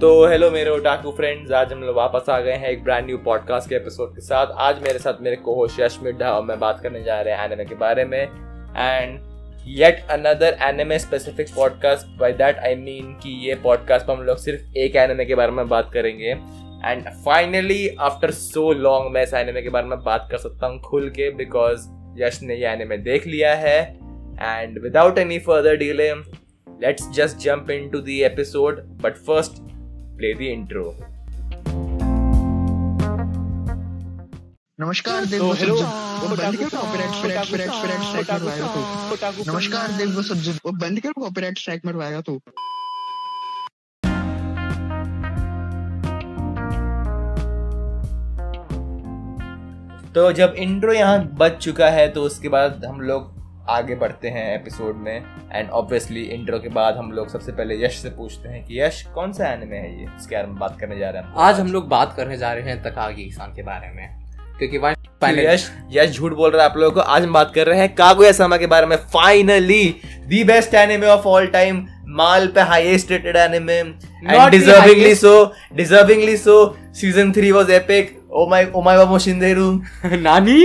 [0.00, 3.18] तो हेलो मेरे otaku friends आज हम लोग वापस आ गए हैं एक ब्रांड न्यू
[3.18, 6.58] पॉडकास्ट के एपिसोड के साथ। आज मेरे साथ मेरे को होश यश मिड्ढा और मैं
[6.60, 8.18] बात करने जा रहे हैं एनिमे के बारे में।
[8.76, 9.18] And
[9.66, 14.36] yet another anime specific podcast by that I mean कि ये पॉडकास्ट पर हम लोग
[14.36, 16.30] सिर्फ़ एक एनिमे के बारे में बात करेंगे।
[16.90, 20.80] And finally after so long मैं इस एनिमे के बारे में बात कर सकता हूँ
[20.80, 21.88] खुल के बिकॉज़
[22.22, 23.80] यश ने ये एनिमे देख लिया है।
[24.42, 26.12] And without any further delay
[26.80, 29.75] just just into the episode but first
[30.18, 30.84] play the intro.
[34.80, 35.42] नमस्कार देव
[39.48, 40.10] नमस्कार देव
[40.64, 42.38] वो बंद कर कॉपीराइट स्ट्राइक मरवाएगा तू।
[50.14, 53.35] तो जब इंट्रो यहाँ बच चुका है तो उसके बाद हम लोग
[53.70, 55.16] आगे बढ़ते हैं एपिसोड में
[55.52, 59.02] एंड ऑब्वियसली इंट्रो के बाद हम लोग सबसे पहले यश से पूछते हैं कि यश
[59.14, 61.72] कौन सा एनिमे है ये इसके बारे में बात करने जा रहे हैं आज हम
[61.72, 64.08] लोग बात करने जा रहे हैं तकागी किसान के बारे में
[64.58, 64.78] क्योंकि
[65.22, 67.78] तो यश यश झूठ बोल रहा है आप लोगों को आज हम बात कर रहे
[67.78, 69.84] हैं कागुया सामा के बारे में finally
[70.26, 76.36] the best anime of all time MAL पे highest rated anime and deservingly so deservingly
[76.36, 79.70] so season 3 was epic oh my oh my वामो शिंदेरू
[80.04, 80.62] नानी?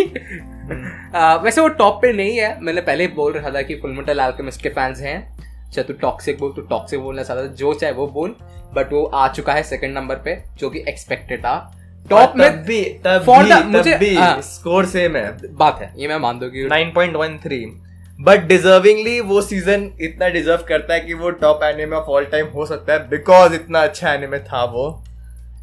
[1.16, 4.20] आ, वैसे वो टॉप पे नहीं है। मैंने पहले ही बोल रहा था कि फुलमेटल
[4.20, 5.38] अल्केमिस्ट के फैंस हैं।
[5.72, 8.36] चाहे तू टॉक्सिक बोल तू टॉक्सिक बोलना चाहता था जो चाहे वो बोल।
[8.74, 11.78] बट वो आ चुका है सेकंड नंबर पे जो कि एक्सपेक्टेड था।
[12.10, 16.08] टॉप में भी तब For भी मुझे- भी हाँ। स्कोर सेम है। बात है ये
[16.08, 21.30] मैं मान दो कि 9.13 बट डिजर्विंगली वो सीज़न इतना डिजर्व करता है कि वो
[21.30, 25.04] top anime of all time हो सकता है बिकॉज़ इतना अच्छा एनिमे था वो।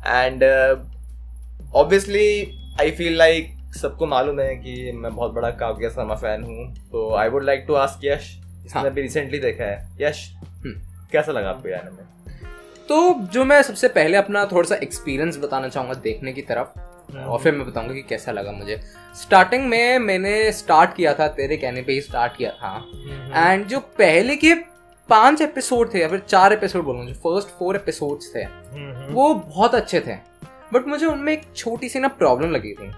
[0.06, 0.45] And
[1.75, 6.74] obviously I feel like सबको मालूम है कि मैं बहुत बड़ा काव्या शर्मा फ़ैन हूँ
[6.91, 8.28] तो I would like to ask Yash.
[8.66, 10.72] इसने हाँ। अभी रिसेंटली देखा है। यश हम्म।
[11.12, 12.06] कैसा लगा आपको ये एनिमे
[12.89, 17.39] तो जो मैं सबसे पहले अपना थोड़ा सा एक्सपीरियंस बताना चाहूँगा देखने की तरफ़ और
[17.39, 18.80] फिर मैं बताऊँगा कि कैसा लगा मुझे।
[19.14, 23.80] स्टार्टिंग में मैंने स्टार्ट किया था तेरे कहने पे ही स्टार्ट किया था। एंड जो
[23.98, 24.55] पहले के
[25.08, 28.45] पाँच एपिसोड थे या फिर चार एपिसोड बोलूँ जो फ़र्स्ट फोर एपिसोड थे
[29.12, 30.17] वो बहुत अच्छे थे।
[30.73, 32.90] बट मुझे उनमें एक छोटी सी ना प्रॉब्लम लगी थी।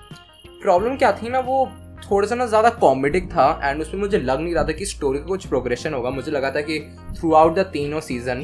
[0.63, 1.73] प्रॉब्लम क्या थी ना वो
[2.11, 5.19] थोड़ा सा ना ज़्यादा कॉमेडिक था एंड उसमें मुझे लग नहीं रहा था कि स्टोरी
[5.19, 6.79] का कुछ प्रोग्रेशन होगा। मुझे लगा था कि
[7.19, 8.43] थ्रू आउट द तीनों सीज़न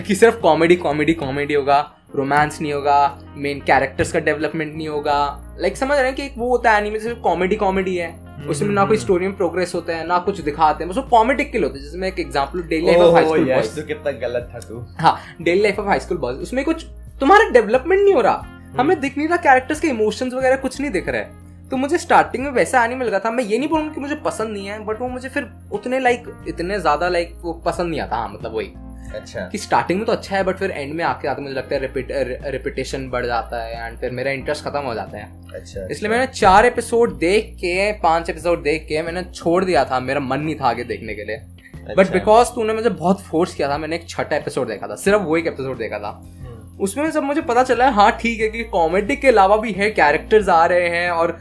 [0.06, 5.42] कि सिर्फ़ कॉमेडी कॉमेडी कॉमेडी होगा रोमांस नहीं होगा मेन कैरेक्टर्स का डेवलपमेंट नहीं होगा।
[5.60, 8.26] लाइक like, समझ रहे हैं कि एक वो होता है एनिमे सिर्फ़ कॉमेडी कॉमेडी है।
[8.48, 11.52] उसमें ना कोई स्टोरी में प्रोग्रेस होता है ना कुछ दिखाते हैं। बस वो कॉमेडिक
[11.52, 14.10] के लिए होते हैं। जैसे एक example daily life of high school boys तो कितना
[14.10, 16.86] गलत था तू। हाँ daily life of high school boys उसमें कुछ
[17.20, 18.46] तुम्हारा डेवलपमेंट नहीं हो रहा।
[18.78, 21.98] हमें दिख नहीं रहा कैरेक्टर्स के इमोशंस वगैरह कुछ नहीं दिख रहा। है तो मुझे
[21.98, 24.78] स्टार्टिंग में वैसा एनिमे लगा था। मैं ये नहीं बोलूँगा कि मुझे पसंद नहीं है
[24.84, 28.54] बट वो मुझे फिर उतने लाइक इतने ज़्यादा लाइक वो पसंद नहीं आता। हाँ मतलब
[28.56, 28.72] वही।
[29.14, 31.74] अच्छा। कि स्टार्टिंग में तो अच्छा है बट फिर एंड में आके आते मुझे लगता
[31.74, 32.08] है रिपीट
[32.52, 36.26] रिपीटेशन बढ़ जाता है एंड फिर मेरा इंटरेस्ट खत्म हो जाता है। अच्छा इसलिए मैंने
[36.26, 40.54] चार एपिसोड देख के पाँच एपिसोड देख के मैंने छोड़ दिया था। मेरा मन नहीं
[40.54, 41.36] था आगे देखने के लिए।
[41.76, 44.94] बट अच्छा। बिकॉज़ तूने मुझे बहुत फोर्स किया था मैंने एक छठा एपिसोड देखा था।
[44.96, 48.40] सिर्फ़ वो एक एपिसोड देखा था। हम्म। उसमें जब मुझे पता चला है हाँ ठीक
[48.40, 51.38] है कि कॉमेडी के अलावा भी है कैरेक्टर्स आ रहे हैं और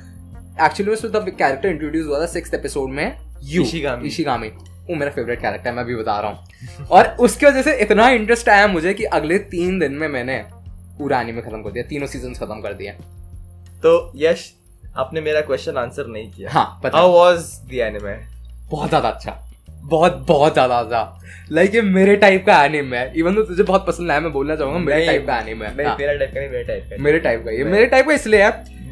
[0.57, 4.47] एक्चुअली में तब कैरेक्टर इंट्रोड्यूस हुआ था सिक्स एपिसोड में यू इशिगामी। इशिगामी
[4.89, 8.09] वो मेरा फेवरेट कैरेक्टर है मैं भी बता रहा हूँ। और उसकी वजह से इतना
[8.11, 10.37] इंटरेस्ट आया मुझे कि अगले तीन दिन में मैंने
[10.97, 12.91] पूरा एनीमे खत्म कर दिया तीनों सीज़न खत्म कर दिए।
[13.83, 14.51] तो यश
[14.97, 18.15] आपने मेरा क्वेश्चन आंसर नहीं किया। हाँ पता हाउ वाज द एनिमे
[18.69, 19.41] बहुत ज़्यादा अच्छा।
[19.83, 21.19] बहुत बहुत ज़्यादा अच्छा।
[21.51, 24.55] लाइक ये मेरे टाइप का एनिमे है। इवन तो तुझे बहुत पसंद आया मैं बोलना
[24.55, 27.43] चाहूँगा मेरे टाइप का एनिमे है। हाँ। टाइप का नहीं मेरा टाइप का मेरे टाइप
[27.45, 28.49] का ये मेरे टाइप का इसलिए है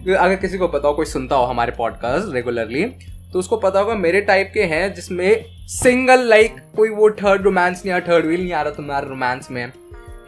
[0.08, 2.86] अगर किसी को पता हो कोई सुनता हो हमारे पॉडकास्ट रेगुलरली
[3.34, 7.42] तो उसको पता होगा मेरे टाइप के हैं जिसमें सिंगल लाइक like, कोई वो थर्ड
[7.42, 9.72] रोमांस नहीं आ थर्ड व्हील नहीं आ रहा तुम्हारे रोमांस में।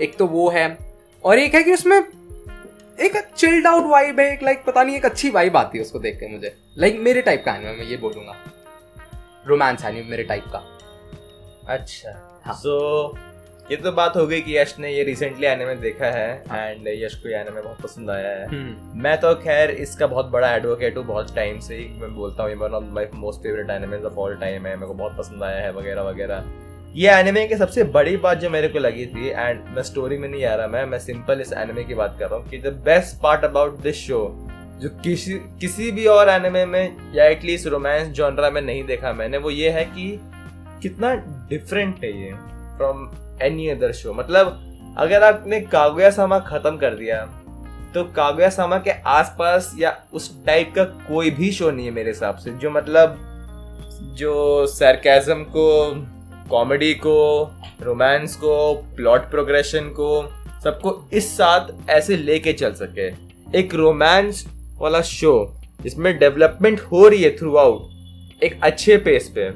[0.01, 0.77] एक तो वो है
[1.23, 1.97] और एक है कि उसमें
[2.99, 5.99] एक चिल्ड आउट वाइब है एक लाइक पता नहीं एक अच्छी वाइब आती है उसको
[5.99, 8.35] देख के मुझे। लाइक like, मेरे टाइप का एनिमे मैं ये बोलूँगा।
[9.47, 10.63] रोमांस एनिमे मेरे टाइप का।
[11.67, 13.17] अच्छा हाँ। सो
[13.71, 17.13] ये तो बात हो गई कि यश ने ये रिसेंटली एनिमे देखा है एंड यश
[17.15, 20.97] को ये एनिमे बहुत पसंद आया है। हम्म। मैं तो खैर इसका बहुत बड़ा एडवोकेट
[20.97, 24.03] हूँ बहुत टाइम से ही मैं बोलता हूँ ये one of my most favourite animes
[24.03, 26.43] of all time है मेरे को बहुत पसंद आया है वगैरह वगैरह।
[26.95, 30.29] ये एनिमे की सबसे बड़ी बात जो मेरे को लगी थी एंड मैं स्टोरी में
[30.29, 32.73] नहीं आ रहा मैं मैं सिंपल इस एनिमे की बात कर रहा हूँ कि the
[32.85, 34.23] best part about this show
[34.81, 39.37] जो किसी किसी भी और एनिमे में या एटलीस्ट रोमांस जॉनरा में नहीं देखा मैंने
[39.37, 40.09] वो ये है कि
[40.81, 41.13] कितना
[41.49, 42.33] डिफरेंट है ये
[42.77, 43.05] फ्रॉम
[43.41, 44.61] एनी अदर शो मतलब
[44.97, 47.25] अगर आपने कागुया सामा खत्म कर दिया
[47.93, 52.09] तो कागुया सामा के आसपास या उस टाइप का कोई भी शो नहीं है मेरे
[52.09, 53.17] हिसाब से, जो मतलब
[54.17, 55.93] जो सरकाजम को
[56.49, 57.51] कॉमेडी को
[57.81, 60.29] रोमांस को प्लॉट प्रोग्रेशन को,
[60.63, 63.07] सबको इस साथ ऐसे लेके चल सके।
[63.59, 64.45] एक रोमांस
[64.79, 65.33] वाला शो
[65.81, 69.49] जिसमें डेवलपमेंट हो रही है थ्रू आउट एक अच्छे पेस पे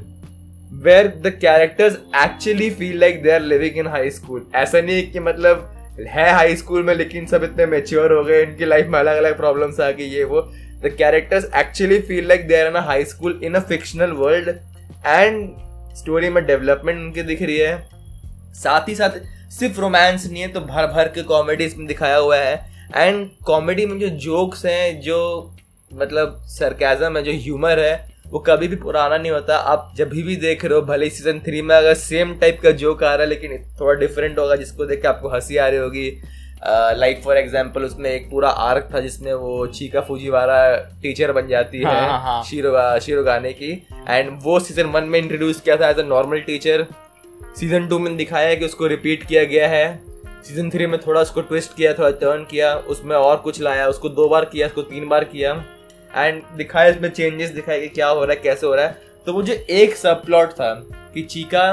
[0.70, 5.02] where the characters actually feel like they are living in high school ऐसा नहीं है
[5.04, 5.76] कि मतलब
[6.10, 9.38] है हाई स्कूल में, लेकिन सब इतने मेच्योर हो गए, इनकी लाइफ में अलग अलग
[9.38, 10.42] प्रॉब्लम्स आ गई, ये वो।
[10.84, 14.50] The characters actually feel like they are in high school in a fictional world
[15.08, 15.50] and
[15.98, 17.78] story में डेवलपमेंट उनकी दिख रही है।
[18.56, 19.20] साथ ही साथ
[19.52, 22.56] सिर्फ़ रोमांस नहीं है तो भर भर के कॉमेडी इसमें दिखाया हुआ है।
[22.96, 25.56] एंड कॉमेडी में जो जोक्स हैं, जो
[25.92, 30.36] मतलब सरकाजम है, जो ह्यूमर है वो कभी भी पुराना नहीं होता। आप जब भी
[30.38, 33.24] देख रहे हो भले ही सीज़न थ्री में अगर सेम टाइप का जोक आ रहा
[33.24, 36.10] है लेकिन थोड़ा डिफरेंट होगा जिसको देख के आपको हँसी आ रही होगी।
[36.96, 40.58] लाइक फॉर एग्ज़ाम्पल उसमें एक पूरा आर्क था जिसमें वो चीका फूजीवारा
[41.02, 43.72] टीचर बन जाती हाँ, है हाँ, हाँ। शीरो शीरो गाने की।
[44.10, 46.86] एंड वो सीज़न वन में इंट्रोड्यूस किया था as a normal teacher
[47.60, 49.88] season two में दिखाया है कि उसको रिपीट किया गया है।
[50.44, 54.10] सीज़न थ्री में थोड़ा उसको ट्विस्ट किया थोड़ा टर्न किया उसमें और कुछ लाया उसको
[54.12, 55.54] दो बार किया उसको तीन बार किया।
[56.16, 59.42] एंड दिखाया इसमें चेंजेस दिखाया कि क्या हो रहा है, कैसे हो रहा है। तो
[59.42, 60.74] जो एक सब प्लॉट था
[61.14, 61.66] कि चीका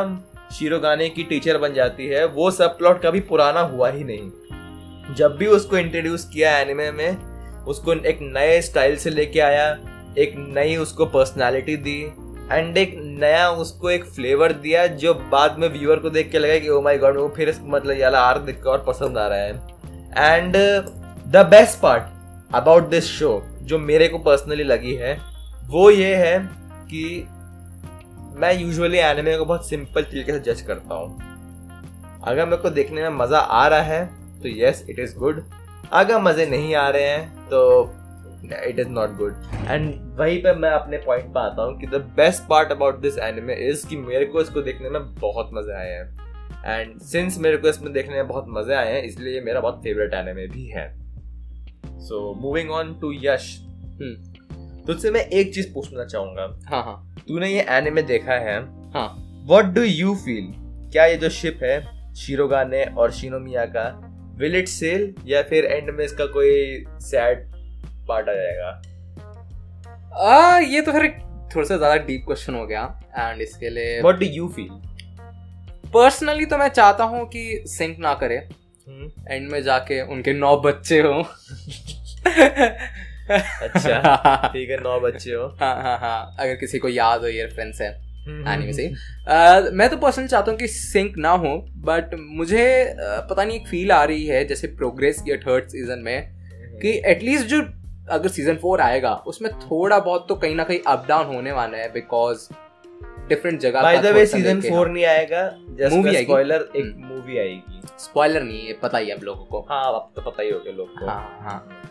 [0.53, 5.15] शीरो गाने की टीचर बन जाती है, वो सब प्लॉट कभी पुराना हुआ ही नहीं।
[5.15, 7.17] जब भी उसको इंट्रोड्यूस किया एनिमे में,
[7.65, 9.71] उसको एक नए स्टाइल से लेके आया,
[10.19, 12.01] एक नई उसको पर्सनालिटी दी
[12.53, 16.59] एंड एक नया उसको एक फ्लेवर दिया, जो बाद में व्यूअर को देख के लगा
[16.59, 20.35] कि ओ माय गॉड वो फिर मतलब याला आर्क देख और पसंद आ रहा है।
[20.35, 20.57] And
[21.33, 25.17] the best part about this show जो मेरे को पर्सनली लगी है,
[25.65, 26.39] वो ये है
[26.89, 27.27] कि
[28.37, 31.19] मैं यूजुअली एनिमे को बहुत सिंपल तरीके से जज करता हूँ।
[32.23, 34.05] अगर मेरे को देखने में मज़ा आ रहा है
[34.43, 35.43] तो यस इट इज़ गुड
[35.93, 37.61] अगर मज़े नहीं आ रहे हैं तो
[38.45, 39.35] it is not good
[39.69, 43.19] and वहीं पर मैं अपने पॉइंट पर आता हूँ कि the best part about this
[43.21, 46.25] anime is कि मेरे को इसको देखने में बहुत मज़े आए हैं।
[46.67, 49.81] एंड सिंस मेरे को इसमें देखने में बहुत मज़े आए हैं, इसलिए ये मेरा बहुत
[49.83, 50.87] फेवरेट एनिमे भी है।
[52.01, 53.55] So moving on to Yash
[54.87, 58.59] तुझसे मैं एक चीज़ पूछना चाहूँगा। हाँ हाँ। तूने ये एनिमे देखा है?
[58.93, 59.09] हाँ।
[59.47, 60.53] व्हाट डू यू फील
[60.93, 63.89] क्या ये जो शिप है शिरोगाने और शिनोमिया का
[64.39, 67.47] विल इट सेल या फिर एंड में इसका कोई सैड
[68.09, 68.71] पार्ट आ जाएगा?
[70.15, 71.09] आ, ये तो फिर
[71.55, 72.83] थोड़ा सा ज़्यादा डीप क्वेश्चन हो गया
[73.19, 74.69] एंड इसके लिए what do you feel
[75.93, 78.37] personally तो मैं चाहता हूँ कि सिंक ना करे।
[78.89, 81.23] एंड में जाके उनके नौ बच्चे हो।
[83.63, 87.43] अच्छा ठीक है नौ बच्चे हो। हाँ हाँ हाँ अगर किसी को याद हो ये
[87.43, 87.89] रेफरेंस है
[88.27, 91.57] हम्म, एनिमे से। अ, मैं तो पर्सनली चाहता हूँ कि सिंक ना हो
[91.87, 95.99] बट मुझे अ, पता नहीं एक फील आ रही है जैसे प्रोग्रेस किया थर्ड सीज़न
[95.99, 96.35] में
[96.83, 97.63] कि एटलीस्ट जो
[98.11, 101.79] अगर सीज़न फोर आएगा उसमें थोड़ा बहुत तो कहीं ना कहीं अप डाउन होने वाला
[101.79, 102.49] है बिकॉज़
[103.29, 106.25] डिफरेंट जगह by the way season four नहीं आएगा जस्ट आएगी?
[106.25, 109.85] स्पॉइलर एक हम्म। मूवी आएगी। स्पॉइलर नहीं है पता ही है आप लोगों को। हाँ
[109.85, 111.83] अब तो पता ही हो गया लोग को। हाँ हाँ।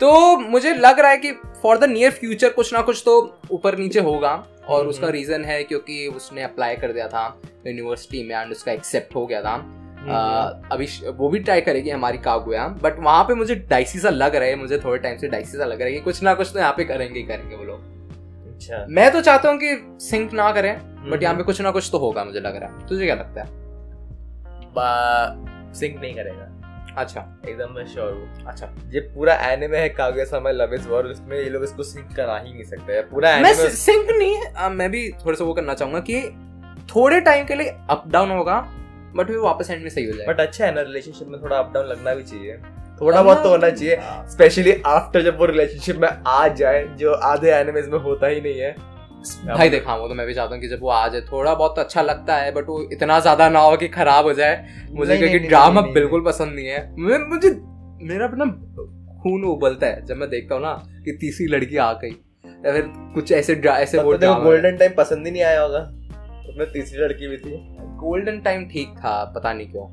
[0.00, 3.78] तो मुझे लग रहा है कि फॉर द नियर फ्यूचर कुछ ना कुछ तो ऊपर
[3.78, 8.36] नीचे होगा और हम्म। उसका रीजन है क्योंकि उसने अप्लाई कर दिया था यूनिवर्सिटी में
[8.36, 12.68] एंड उसका एक्सेप्ट हो गया था। हम्म, अ, अभी वो भी ट्राई करेगी हमारी कागुया
[12.68, 15.64] बट वहाँ पे मुझे डाइसी सा लग रहा है मुझे थोड़े टाइम से डाइसी सा
[15.64, 17.95] लग रहा है कि कुछ ना कुछ तो यहाँ पे करेंगे ही करेंगे वो लोग।
[18.56, 20.74] अच्छा। मैं तो चाहता हूँ कि सिंक ना करें
[21.10, 23.14] बट यहाँ हम्म। पे कुछ ना कुछ तो होगा मुझे लग रहा है। तुझे क्या
[23.14, 23.64] लगता है?
[25.74, 26.52] सिंक नहीं करेगा।
[26.96, 31.06] अच्छा। एकदम मैं श्योर हूँ। अच्छा। ये पूरा एनिमे है कागुया समय लव इज़ वॉर
[31.06, 34.68] उसमें ये लोग इसको सिंक करा ही नहीं सकते पूरा मैं एनिमे सिंक नहीं अ,
[34.68, 36.20] मैं भी थोड़ा सा वो करना चाहूँगा कि
[36.94, 38.60] थोड़े टाइम के लिए अप डाउन होगा
[39.16, 41.58] बट फिर वापस एंड में सही हो जाएगा। बट अच्छा है ना रिलेशनशिप में थोड़ा
[41.58, 42.56] अप डाउन लगना भी चाहिए।
[43.00, 43.96] थोड़ा बहुत तो होना चाहिए
[44.30, 48.58] स्पेशली आफ्टर जब वो रिलेशनशिप में आ जाए जो आधे एनिमेज में होता ही नहीं
[48.58, 48.74] है।
[49.48, 51.74] भाई देखा वो तो मैं भी चाहता हूँ कि जब वो आ जाए थोड़ा बहुत
[51.76, 55.16] तो अच्छा लगता है बट वो इतना ज़्यादा ना हो कि खराब हो जाए। मुझे
[55.18, 57.50] क्योंकि ड्रामा बिल्कुल पसंद नहीं है। मैं मुझे
[58.02, 58.44] मेरा अपना
[59.22, 60.72] खून उबलता है जब मैं देखता हूँ ना
[61.04, 65.26] कि तीसरी लड़की आ गई या फिर कुछ ऐसे ऐसे वो तो गोल्डन टाइम पसंद
[65.26, 65.80] ही नहीं आया होगा
[66.48, 67.56] उसमें तीसरी लड़की भी थी।
[67.98, 69.86] गोल्डन टाइम ठीक था पता नहीं क्यों।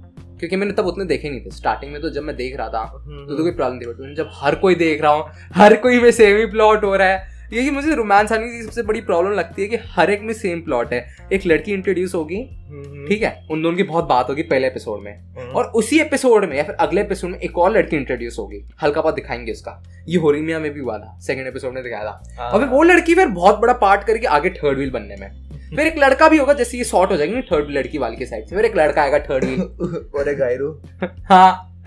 [0.44, 2.86] क्योंकि मैंने तब उतने देखे नहीं थे। स्टार्टिंग में तो जब मैं देख रहा था
[2.86, 6.12] तो, तो कोई प्रॉब्लम थी बट जब हर कोई देख रहा हूँ हर कोई में
[6.12, 9.62] सेम ही प्लॉट हो रहा है। यही मुझे रोमांस आने की सबसे बड़ी प्रॉब्लम लगती
[9.62, 12.60] है कि हर एक में सेम प्लॉट है। एक लड़की इंट्रोड्यूस होगी
[13.08, 13.48] ठीक है?
[13.52, 16.76] उन दोनों की बहुत बात होगी पहले एपिसोड में। और उसी एपिसोड में या फिर
[16.76, 20.74] अगले एपिसोड में एक और लड़की इंट्रोड्यूस होगी। हल्का बहुत दिखाएँगे उसका। ये होरीमिया में
[20.74, 23.74] भी हुआ था। सेकंड एपिसोड में दिखाया था। और फिर वो लड़की फिर बहुत बड़ा
[23.74, 25.43] पार्ट करके आगे थर्ड व्हील बनने में।
[25.76, 28.46] फिर एक लड़का भी होगा जैसे ये शॉर्ट हो जाएगी थर्ड लड़की वाली के साइड
[28.48, 29.62] से। फिर एक लड़का आएगा थर्ड व्हील
[30.16, 30.70] और गायरू।
[31.30, 31.84] हाँ।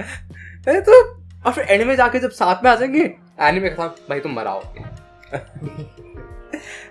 [0.68, 1.00] अरे तो
[1.46, 3.02] और फिर एनिमे जाके जब साथ में आ जाएँगे
[3.48, 4.62] एनिमे का भाई तुम मराओ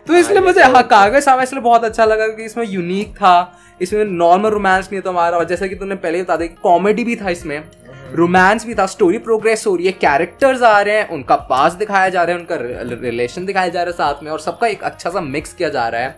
[0.07, 3.33] तो इसलिए मुझे तो- हाँ कागज़ सामा इसलिए बहुत अच्छा लगा कि इसमें यूनिक था
[3.81, 7.15] इसमें नॉर्मल रोमांस नहीं था हमारा और जैसा कि तुमने पहले बता दिया कॉमेडी भी
[7.15, 7.61] था इसमें।
[8.15, 12.09] रोमांस भी था स्टोरी प्रोग्रेस हो रही है कैरेक्टर्स आ रहे हैं उनका पास दिखाया
[12.09, 12.55] जा रहा है उनका
[13.01, 15.87] रिलेशन दिखाया जा रहा है साथ में और सबका एक अच्छा सा मिक्स किया जा
[15.87, 16.15] रहा है।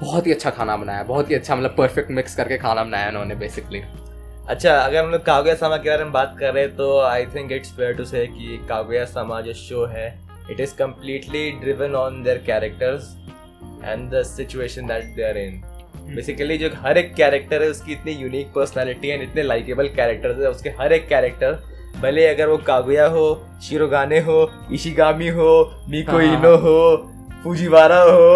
[0.00, 3.34] बहुत ही अच्छा खाना बनाया बहुत ही अच्छा मतलब परफेक्ट मिक्स करके खाना बनाया उन्होंने
[3.36, 3.82] बेसिकली
[4.48, 7.26] अच्छा अगर हम लोग कागुया सामा के बारे में बात कर रहे हैं तो I
[7.34, 10.06] think it's fair to say कि कागुया सामा जो शो है
[10.50, 13.14] it is completely driven on their characters
[13.84, 15.62] and the situation that they are in
[16.06, 20.50] basically जो हर एक कैरेक्टर है उसकी इतनी यूनिक पर्सनैलिटी एंड इतने लाइकेबल कैरेक्टर्स है
[20.50, 21.58] उसके हर एक कैरेक्टर
[21.96, 23.26] भले अगर वो कागुया हो
[23.62, 24.40] शिरोगाने हो
[24.72, 25.52] इशिगामी हो
[25.88, 26.80] मिको हाँ। इनो हो
[27.42, 28.34] फुजिवारा हो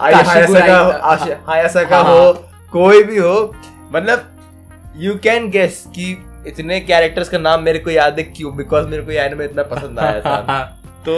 [0.00, 2.32] काशिगुरा हायासाका हो हाँ। हाँ। हो।
[2.72, 3.54] कोई भी हो
[3.92, 4.30] मतलब
[4.96, 8.56] यू कैन गेस कि इतने कैरेक्टर्स का नाम मेरे को याद है क्यों?
[8.56, 10.62] बिकॉज़ मेरे को एनिमे इतना पसंद आया था।
[11.08, 11.12] तो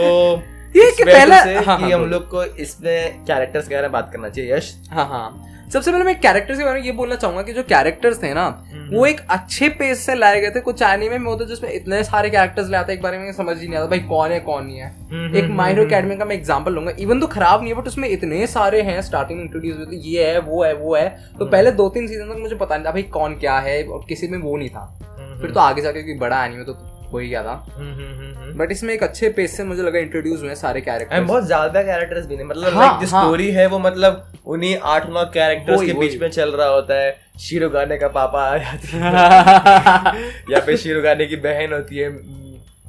[0.75, 4.09] ये कि पहला हाँ, कि हाँ, हम लोग को इसमें कैरेक्टर्स के बारे में बात
[4.13, 7.41] करना चाहिए यश। हाँ हाँ। सबसे पहले मैं कैरेक्टर्स के बारे में ये बोलना चाहूँगा
[7.41, 8.47] कि जो कैरेक्टर्स थे ना
[8.91, 12.29] वो एक अच्छे पेज से लाए गए थे। कुछ एनीमे में होते जिसमें इतने सारे
[12.29, 14.77] कैरेक्टर्स लाते हैं, एक बारे में समझ ही नहीं आता भाई कौन है कौन नहीं
[14.77, 17.87] है। हम्म, एक माइंड अकेडमी का मैं एग्ज़ाम्पल लूँगा। इवन तो खराब नहीं है बट
[17.87, 21.45] उसमें इतने सारे हैं स्टार्टिंग इंट्रोड्यूस होते ये है वो है वो है। हम्म। तो
[21.47, 24.27] पहले दो तीन सीज़न तक मुझे पता नहीं था भाई कौन क्या है और किसी
[24.27, 24.87] में वो नहीं था।
[25.19, 26.73] हम्म, फिर तो आगे जाके बड़ा एनीमे तो
[27.13, 30.81] हो ही गया था। बट इसमें एक अच्छे पेज से मुझे लगा इंट्रोड्यूस हुए सारे
[30.81, 34.31] कैरेक्टर बहुत ज़्यादा कैरेक्टर्स भी नहीं मतलब हाँ, लाइक जो हाँ। स्टोरी है वो मतलब
[34.45, 38.57] उन्हीं आठ नौ कैरेक्टर्स के बीच में चल रहा होता है। शिरोगाने का पापा आ
[38.57, 39.01] जाती है।
[40.51, 42.09] या फिर शिरोगाने की बहन होती है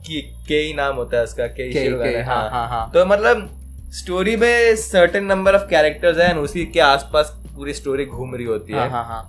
[0.06, 3.48] कि केई नाम होता है उसका केई शिरोगाने हाँ हाँ हाँ हाँ। तो मतलब
[3.94, 8.72] स्टोरी में सर्टेन नंबर ऑफ़ कैरेक्टर्स हैं उसी के आसपास पूरी स्टोरी घूम रही होती
[8.72, 9.22] हाँ। है हाँ हाँ।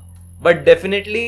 [0.44, 1.26] बट डेफिनेटली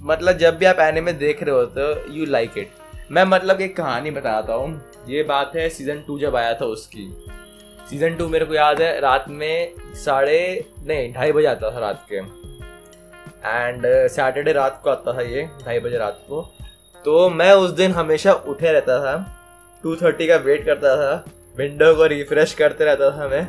[0.00, 2.70] मतलब जब भी आप एनिमे देख रहे हो यू लाइक इट
[3.10, 7.08] मैं मतलब एक कहानी बताता हूँ। ये बात है सीज़न टू जब आया था उसकी।
[7.90, 12.06] सीज़न टू मेरे को याद है, रात में साढ़े, नहीं, ढाई बजे आता था रात
[12.12, 12.16] के।
[13.48, 16.42] एंड सैटरडे रात को आता था ये, ढाई बजे रात को।
[17.04, 19.16] तो मैं उस दिन हमेशा उठे रहता था।
[19.84, 21.24] टू थर्टी का वेट करता था।
[21.56, 23.46] विंडो को रिफ्रेश करते रहता था मैं।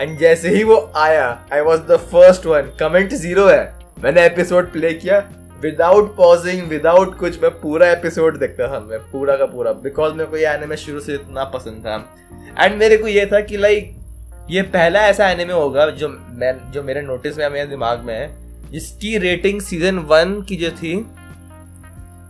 [0.00, 4.72] एंड जैसे ही वो आया I was the first one comment zero है। मैंने एपिसोड
[4.72, 5.20] प्ले किया।
[5.62, 10.30] विदाउट पॉजिंग विदाउट कुछ, मैं पूरा एपिसोड देखता था, मैं पूरा का पूरा बिकॉज़ मेरे
[10.30, 11.94] को ये एनिमे शुरू से इतना पसंद था।
[12.58, 13.94] एंड मेरे को ये था कि लाइक
[14.50, 18.28] ये पहला ऐसा एनिमे होगा जो मैं, जो मेरे नोटिस में मेरे दिमाग में है,
[18.70, 20.94] जिसकी रेटिंग सीज़न वन की जो थी,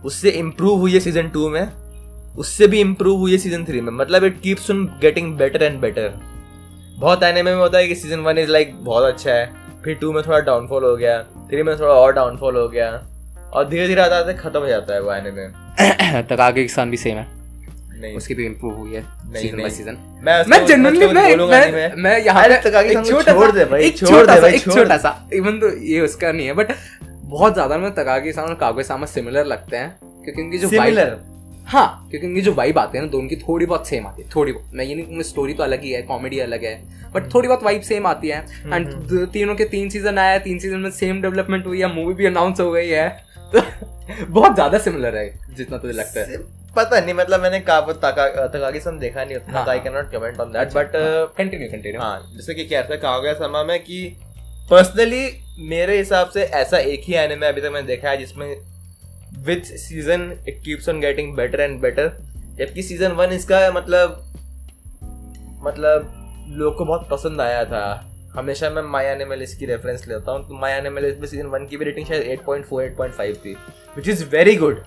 [0.05, 1.67] उससे इम्प्रूव हुई है सीज़न टू में,
[2.37, 5.79] उससे भी इम्प्रूव हुई है सीज़न थ्री में। मतलब it keeps on getting better and
[5.81, 6.13] better
[6.99, 9.45] बहुत एनिमे में होता है कि सीज़न वन इज़ लाइक बहुत अच्छा है,
[9.83, 12.91] फिर टू में थोड़ा डाउनफॉल हो गया थ्री में थोड़ा और डाउनफॉल हो गया।
[13.53, 15.47] और धीरे धीरे आते आते खत्म हो जाता है वो एनिमे
[16.29, 17.25] तक आगे किसान भी सेम है।
[17.99, 19.01] नहीं। उसकी भी इम्प्रूव हुई है
[19.33, 21.35] सीज़न बाय सीज़न मैं मैं जनरली मैं
[21.71, 24.41] मैं मैं। यहाँ अरे पे तकागी एक छोटा छोड़ दे भाई, एक छोटा दे सा
[24.41, 28.31] भाई, एक छोटा सा। इवन तो ये उसका नहीं है बट बहुत ज़्यादा मैं तकागी
[28.33, 31.17] और कागो सामा सिमिलर लगते हैं क्योंकि उनकी जो सिमिलर
[31.67, 34.29] हाँ क्योंकि उनकी जो वाइब आते हैं ना दोनों की थोड़ी बहुत सेम आती है
[34.35, 36.75] थोड़ी बहुत। मैं ये नहीं स्टोरी तो अलग ही है कॉमेडी अलग है
[37.13, 38.87] बट थोड़ी बहुत वाइब सेम आती है। एंड
[39.33, 42.59] तीनों के तीन सीज़न आया तीन सीज़न में सेम डेवलपमेंट हुई है मूवी भी अनाउंस
[42.59, 43.07] हो गई है।
[43.53, 43.61] तो
[44.29, 46.37] बहुत ज़्यादा सिमिलर है जितना तुझे लगता है।
[46.75, 49.79] पता नहीं मतलब मैंने काबू तकागी सन देखा नहीं उतना I.
[49.79, 50.91] Can not comment on that but
[51.37, 54.17] continue continue हाँ। जैसे कि कह रहा था कागुया समा में कि
[54.71, 55.25] पर्सनली
[55.69, 58.55] मेरे हिसाब से ऐसा एक ही एनिमे अभी तक मैंने देखा है जिसमें
[59.45, 62.11] with season it keeps on getting better and better
[62.59, 64.23] जबकि सीज़न वन इसका मतलब
[65.63, 66.13] मतलब
[66.49, 68.06] लोग को बहुत पसंद आया था।
[68.37, 71.77] हमेशा मैं माया एनिमलिस्ट की रेफरेंस लेता हूँ। तो माया एनिमलिस्ट में सीज़न वन की
[71.77, 73.53] भी रेटिंग शायद 8.4 8.5 थी
[73.97, 74.83] विच इज़ वेरी गुड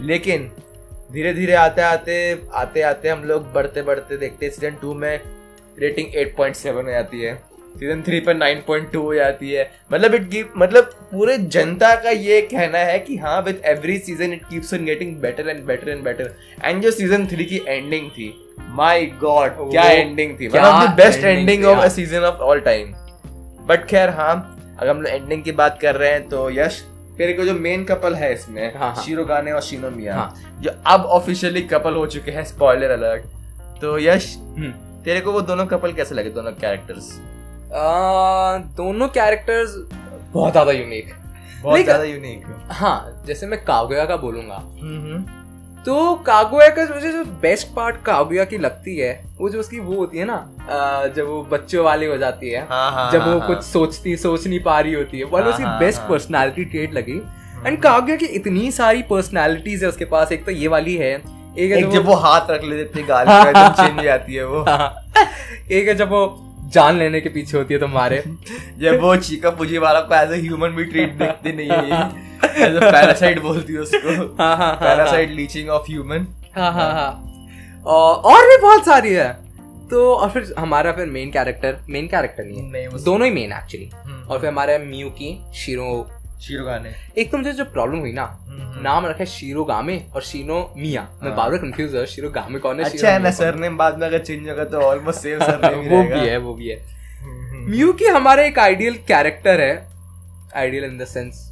[0.00, 0.50] लेकिन
[1.12, 2.16] धीरे धीरे आते आते
[2.54, 5.20] आते आते हम लोग बढ़ते बढ़ते देखते सीज़न टू में
[5.78, 10.52] रेटिंग 8.7 हो जाती है। सीज़न थ्री पर 9.2 हो जाती है। मतलब इट कीप
[10.56, 14.84] मतलब पूरे जनता का ये कहना है कि हाँ with every season it keeps on
[14.84, 16.34] getting better and better and better
[16.64, 18.32] and जो सीज़न थ्री की एंडिंग थी
[18.70, 22.92] माय गॉड क्या एंडिंग थी। The best ending of a season of all time
[23.66, 24.34] but खैर हाँ
[24.78, 26.84] अगर हम लोग एंडिंग की बात कर रहे हैं तो यश
[27.18, 31.04] तेरे को जो मेन कपल है इसमें हाँ, हाँ। शिरोगाने और शिनोमिया हाँ। जो अब
[31.12, 33.24] ऑफिशियली कपल हो चुके हैं स्पॉइलर अलर्ट
[33.80, 34.70] तो यश हम्म।
[35.04, 37.10] तेरे को वो दोनों कपल कैसे लगे दोनों कैरेक्टर्स
[37.72, 39.74] दोनों कैरेक्टर्स
[40.32, 41.12] बहुत ज़्यादा यूनिक
[41.62, 44.58] बहुत ज़्यादा यूनिक हाँ जैसे मैं कागुया का बोलूँगा।
[45.86, 49.96] तो कागुया का मुझे जो बेस्ट पार्ट कागुया की लगती है वो जो उसकी वो
[49.96, 53.38] होती है ना जब वो बच्चों वाली हो जाती है हाँ हाँ जब हाँ, वो
[53.38, 56.08] हाँ। कुछ सोचती सोच नहीं पा रही होती है वो हाँ, उसकी हाँ, बेस्ट हाँ।
[56.08, 57.20] पर्सनालिटी ट्रेट लगी।
[57.66, 61.72] एंड कागुया की इतनी सारी पर्सनालिटीज है उसके पास एक तो ये वाली है एक
[61.72, 64.94] एक जब वो हाथ रख लेते गाल पे जाती है वो। हाँ।
[65.70, 66.26] एक है जब वो
[66.72, 68.22] जान लेने के पीछे होती है तुम्हारे।
[68.78, 72.02] जब वो चीका पूजी वाला को एज ए ह्यूमन भी ट्रीट देखते नहीं है।
[72.66, 76.92] एज अ पैरासाइट बोलती है उसको। हाँ हाँ हाँ पैरासाइट लीचिंग ऑफ़ ह्यूमन हाँ हाँ
[76.92, 77.10] हाँ।
[77.86, 79.32] और भी बहुत सारी है।
[79.90, 83.52] तो और फिर हमारा फिर मेन कैरेक्टर मेन कैरेक्टर नहीं है। नहीं दोनों ही मेन
[83.52, 85.86] एक्चुअली हम्म। और फिर हमारे म्यूकी शिरो
[86.46, 88.24] शिरोगाने। एक तो मुझे जो प्रॉब्लम हुई ना
[88.82, 92.30] नाम रखा है शिरो गामे और शिनो मिया। मैं हाँ। बार बार कंफ्यूज है शिरो
[92.30, 94.80] गामे कौन है अच्छा है ना मिया कौन सरनेम बाद में अगर चेंज होगा तो
[94.82, 95.46] ऑलमोस्ट सेम है?
[95.50, 96.78] सरनेम वो भी है वो भी है।
[97.70, 99.74] म्यूकी हमारा एक आइडियल कैरेक्टर है।
[100.56, 101.46] आइडियल इन द सेंस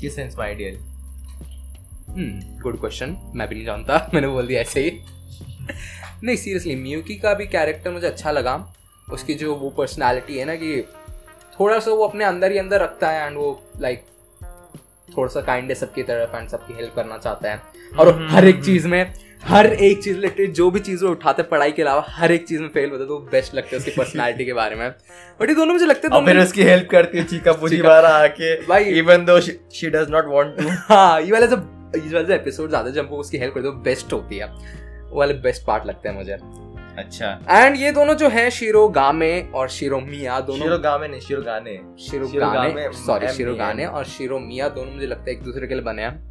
[0.00, 0.78] किस सेंस में आइडियल
[2.62, 4.90] गुड क्वेश्चन मैं भी नहीं जानता मैंने बोल दिया ऐसे ही।
[6.24, 8.54] नहीं सीरियसली म्यूकी का भी कैरेक्टर मुझे अच्छा लगा।
[9.08, 10.72] उसकी जो वो पर्सनालिटी है ना कि
[11.60, 14.04] थोड़ा सा वो अपने अंदर ही अंदर रखता है एंड वो लाइक
[15.16, 17.60] थोड़ा सा काइंड है सबकी तरफ़ एंड सबकी हेल्प करना चाहता है।
[17.98, 21.72] और हर एक चीज़ में हर एक चीज़ रिलेटेड जो भी चीज़ वो उठाते पढ़ाई
[21.72, 24.44] के अलावा हर एक चीज़ में फेल होता है तो बेस्ट लगता है उसकी पर्सनालिटी
[24.44, 24.90] के बारे में।
[25.40, 28.54] बट ये दोनों मुझे लगते हैं फिर उसकी हेल्प करती है चीका चीका- वाला आके
[28.66, 32.68] भाई। Even though she does not want to हाँ ये वाला जब ये वाला एपिसोड
[32.68, 36.08] ज़्यादा जब वो उसकी हेल्प करते हैं बेस्ट होती है। वो वाले बेस्ट पार्ट लगते
[36.08, 36.36] हैं मुझे।
[36.98, 41.20] अच्छा। एंड ये दोनों जो है शिरो गामे और शिरो मिया दोनों शिरो गामे नहीं
[41.20, 45.24] शिरो गाने शिरो शिरो गाने गामे, सॉरी शिरो गाने और शिरो मिया दोनों मुझे लगता
[45.24, 46.28] है एक दूसरे के लिए बने हैं।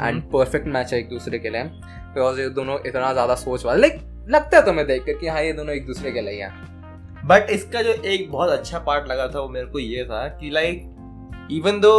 [0.00, 3.80] एंड परफेक्ट मैच है एक दूसरे के लिए। बिकॉज़ ये दोनों इतना ज़्यादा सोच वाले
[3.80, 7.26] लाइक लगता है तुम्हें देख कर कि हाँ ये दोनों एक दूसरे के लिए हैं।
[7.26, 10.50] बट इसका जो एक बहुत अच्छा पार्ट लगा था वो मेरे को ये था कि
[10.50, 11.94] लाइक इवन दो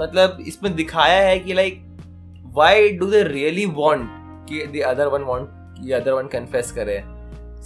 [0.00, 1.84] मतलब इसमें दिखाया है कि like
[2.54, 4.08] why do they really want
[4.48, 7.02] कि द अदर वन वांट कि अदर वन कन्फेस करे।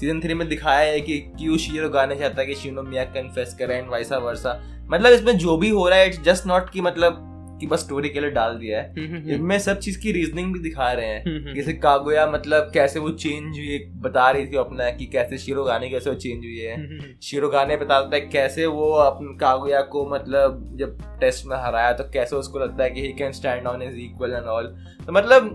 [0.00, 3.56] सीज़न थ्री में दिखाया है कि क्यों शीरो गाने चाहता है कि शिनो मिया कन्फेस
[3.58, 6.80] करे एंड वाइसा वर्सा मतलब इसमें जो भी हो रहा है इट्स जस्ट नॉट कि
[6.80, 7.28] मतलब
[7.60, 8.94] कि बस स्टोरी के लिए डाल दिया है।
[9.34, 13.58] इनमें सब चीज़ की रीजनिंग भी दिखा रहे हैं। जैसे कागोया मतलब कैसे वो चेंज
[13.58, 16.76] हुई बता रही थी अपना कि कैसे शीरो गाने कैसे वो चेंज हुई है।
[17.22, 22.04] शीरो गाने बताता है कैसे वो अपने कागोया को मतलब जब टेस्ट में हराया तो
[22.04, 24.74] कैसे उसको लगता है कि he can stand on is equal and all
[25.06, 25.54] तो मतलब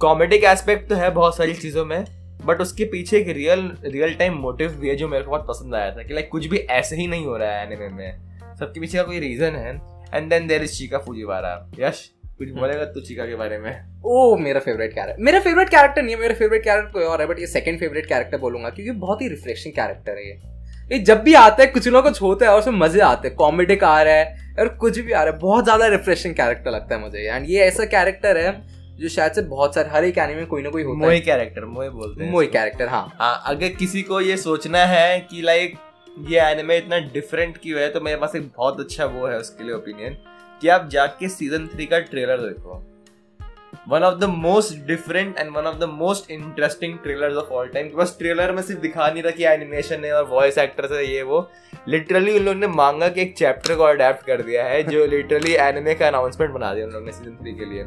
[0.00, 4.34] कॉमेडिक एस्पेक्ट तो है बहुत सारी चीज़ों में। बट उसके पीछे एक रियल रियल टाइम
[4.38, 6.96] मोटिव भी है जो मेरे को बहुत पसंद आया था कि लाइक कुछ भी ऐसे
[6.96, 9.74] ही नहीं हो रहा है एनिमे में। सबके पीछे का कोई रीजन है।
[10.14, 13.72] And then there is Chika Fujiwara Yash कुछ बोलेगा तू चीका के बारे में?
[14.04, 17.26] ओ मेरा फेवरेट कैरेक्टर मेरा फेवरेट कैरेक्टर नहीं है मेरा फेवरेट कैरेक्टर कोई और है
[17.26, 20.40] बट ये सेकंड फेवरेट कैरेक्टर बोलूँगा क्योंकि बहुत ही रिफ्रेशिंग कैरेक्टर है ये।
[20.92, 23.36] ये जब भी आता है कुछ लोगों को छोता है और उसमें मज़े आते हैं।
[23.36, 26.94] कॉमेडिक आ रहा है और कुछ भी आ रहा है। बहुत ज़्यादा रिफ्रेशिंग कैरेक्टर लगता
[26.94, 28.50] है मुझे। एंड ये ऐसा कैरेक्टर है
[29.02, 31.64] जो शायद से बहुत सारे हर एक एनिमे में कोई ना कोई होता मोए कैरेक्टर
[31.66, 35.78] मोए बोलते हैं मोई कैरेक्टर हाँ। हाँ अगर किसी को ये सोचना है कि लाइक
[36.28, 39.64] ये एनिमे इतना डिफरेंट क्यों है तो मेरे पास एक बहुत अच्छा वो है उसके
[39.64, 40.16] लिए ओपिनियन
[40.62, 42.82] कि आप जाके सीज़न थ्री का ट्रेलर देखो।
[43.88, 47.88] One of the most different and one of the most interesting trailers of all time
[47.96, 51.22] बस ट्रेलर में सिर्फ़ दिखा नहीं रहा कि एनिमेशन है और वॉइस एक्टर्स है ये
[51.22, 51.48] वो।
[51.88, 55.54] लिटरली उन लोगों ने मांगा के एक चैप्टर को अडेप्ट कर दिया है जो लिटरली
[55.60, 57.84] एनिमे का अनाउंसमेंट बना दिया उन लोगों ने सीज़न थ्री के लिए।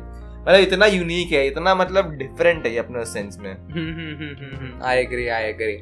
[0.47, 3.51] मतलब इतना यूनिक है इतना मतलब डिफरेंट है ये अपने सेंस में।
[4.85, 5.73] I agree I agree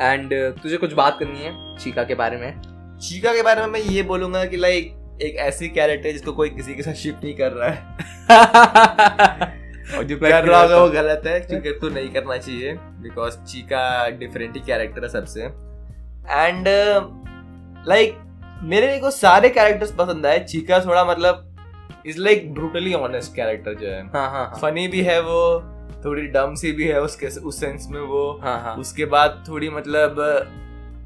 [0.00, 2.62] and तुझे कुछ बात करनी है चीका के बारे में?
[2.98, 6.50] चीका के बारे में मैं ये बोलूँगा कि लाइक एक ऐसी कैरेक्टर है जिसको कोई
[6.50, 7.78] किसी के साथ शिफ्ट नहीं कर रहा है।
[9.98, 14.10] और जो कर रहा होगा वो गलत है क्योंकि तो नहीं करना चाहिए बिकॉज़ चीका
[14.10, 15.40] डिफरेंट ही कैरेक्टर है सबसे।
[16.30, 16.64] एंड
[17.88, 21.51] लाइक uh, like, मेरे को सारे कैरेक्टर्स पसंद आए चीका थोड़ा मतलब
[22.06, 25.42] is like brutally honest character जो है। हाँ हाँ हाँ। फनी भी है वो
[26.04, 29.68] थोड़ी डम सी भी है उसके उस सेंस में वो। हाँ हाँ। उसके बाद थोड़ी
[29.70, 30.16] मतलब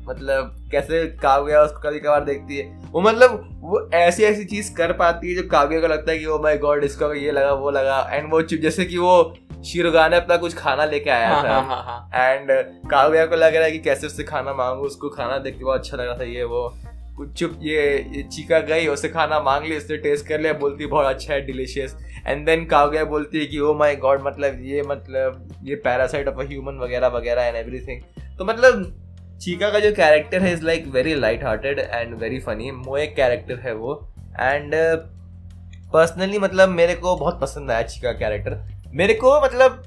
[0.08, 4.92] मतलब कैसे काव्या उसको कभी कभार देखती है। वो मतलब वो ऐसी ऐसी चीज़ कर
[4.92, 7.70] पाती है जो काव्या को लगता है कि ओ माय गॉड इसको ये लगा वो
[7.70, 9.34] लगा। एंड वो जैसे कि वो
[9.66, 12.50] शिरोगा ने अपना कुछ खाना लेके आया हाँ हाँ था। हाँ हाँ एंड
[12.90, 15.80] काव्या को लग रहा है कि कैसे उससे खाना मांगू उसको खाना देख के बहुत
[15.80, 16.68] अच्छा लग रहा था ये वो।
[17.24, 17.82] चुप ये,
[18.16, 21.40] ये चीका गई उससे खाना मांग ली उसने टेस्ट कर लिया बोलती बहुत अच्छा है
[21.46, 26.28] डिलीशियस एंड देन काव्या बोलती है कि ओ माय गॉड मतलब ये मतलब ये पैरासाइट
[26.28, 28.00] ऑफ़ अ ह्यूमन वगैरह वगैरह एंड एवरीथिंग
[28.38, 28.84] तो मतलब
[29.42, 33.58] चीका का जो कैरेक्टर है is like very light hearted and very funny moe character
[33.58, 33.94] है वो.
[34.40, 34.74] एंड
[35.92, 38.58] पर्सनली मतलब मेरे को बहुत पसंद आया चीका कैरेक्टर
[38.94, 39.82] मेरे को मतलब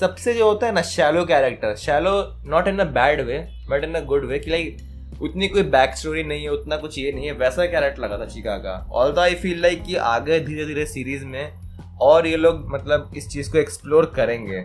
[0.00, 2.10] सबसे जो होता है ना shallow character shallow
[2.46, 3.38] not in a bad way
[3.70, 4.76] but in a good way कि लाइक
[5.22, 8.26] उतनी कोई बैक स्टोरी नहीं है उतना कुछ ये नहीं है वैसा कैरेक्टर लगा था
[8.26, 11.52] चिका का। ऑल आई फील लाइक कि आगे धीरे धीरे सीरीज़ में
[12.00, 14.64] और ये लोग मतलब इस चीज़ को एक्सप्लोर करेंगे।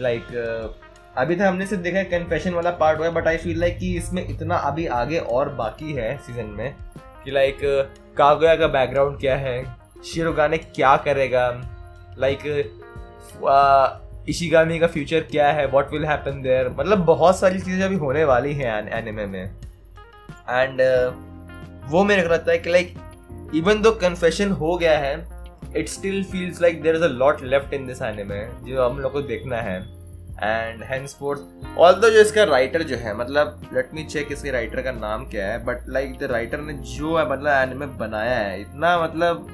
[0.00, 0.84] लाइक like,
[1.16, 3.78] अभी तक हमने सिर्फ़ देखा है कन्फेशन वाला पार्ट हुआ है बट आई फील लाइक
[3.78, 6.74] कि इसमें इतना अभी आगे और बाकी है सीज़न में
[7.24, 7.58] कि लाइक
[8.18, 9.62] कागोया का बैकग्राउंड क्या है
[10.04, 11.48] शिरोगा ने क्या करेगा?
[12.18, 12.38] लाइक
[14.28, 15.66] इशिगामी का फ्यूचर क्या है?
[15.66, 20.80] व्हाट विल हैपन देयर मतलब बहुत सारी चीज़ें अभी होने वाली हैं एनिमे में। एंड
[20.80, 21.12] uh,
[21.90, 22.94] वो मेरे को लगता है कि लाइक
[23.54, 25.14] इवन दो कन्फेशन हो गया है
[25.76, 29.12] it still feels like there is a lot left in this anime जो हम लोग
[29.12, 29.78] को देखना है।
[30.42, 34.82] एंड हैंस फोर्थ ऑल जो इसका राइटर जो है मतलब लेट मी चेक इसके राइटर
[34.82, 38.60] का नाम क्या है बट लाइक द राइटर ने जो है मतलब एनिमे बनाया है
[38.60, 39.46] इतना मतलब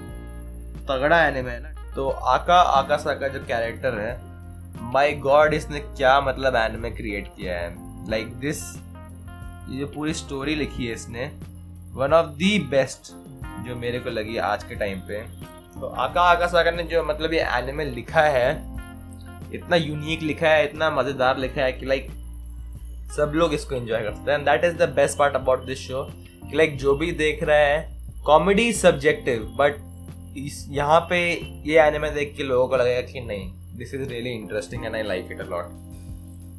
[0.91, 4.13] तगड़ा एनिमे है ना। तो आका आकाशा का जो कैरेक्टर है
[4.85, 7.73] माय गॉड इसने क्या मतलब एनिमे क्रिएट किया है?
[8.11, 8.63] लाइक like दिस
[9.69, 11.31] ये जो पूरी स्टोरी लिखी है इसने
[11.95, 13.13] वन ऑफ़ दी बेस्ट
[13.67, 15.21] जो मेरे को लगी आज के टाइम पे।
[15.75, 18.51] तो आका आका सागर ने जो मतलब ये एनिमे लिखा है,
[19.55, 22.11] इतना यूनिक लिखा है, इतना मज़ेदार लिखा है कि लाइक
[23.17, 26.57] सब लोग इसको एंजॉय करते हैं। That is the best part about this show कि
[26.57, 29.77] लाइक जो भी देख रहा है कॉमेडी सब्जेक्टिव बट
[30.37, 31.19] इस, यहाँ पे
[31.67, 35.03] ये एनिमे देख के लोगों को लगेगा कि नहीं। This is really interesting and I
[35.03, 35.65] like it a lot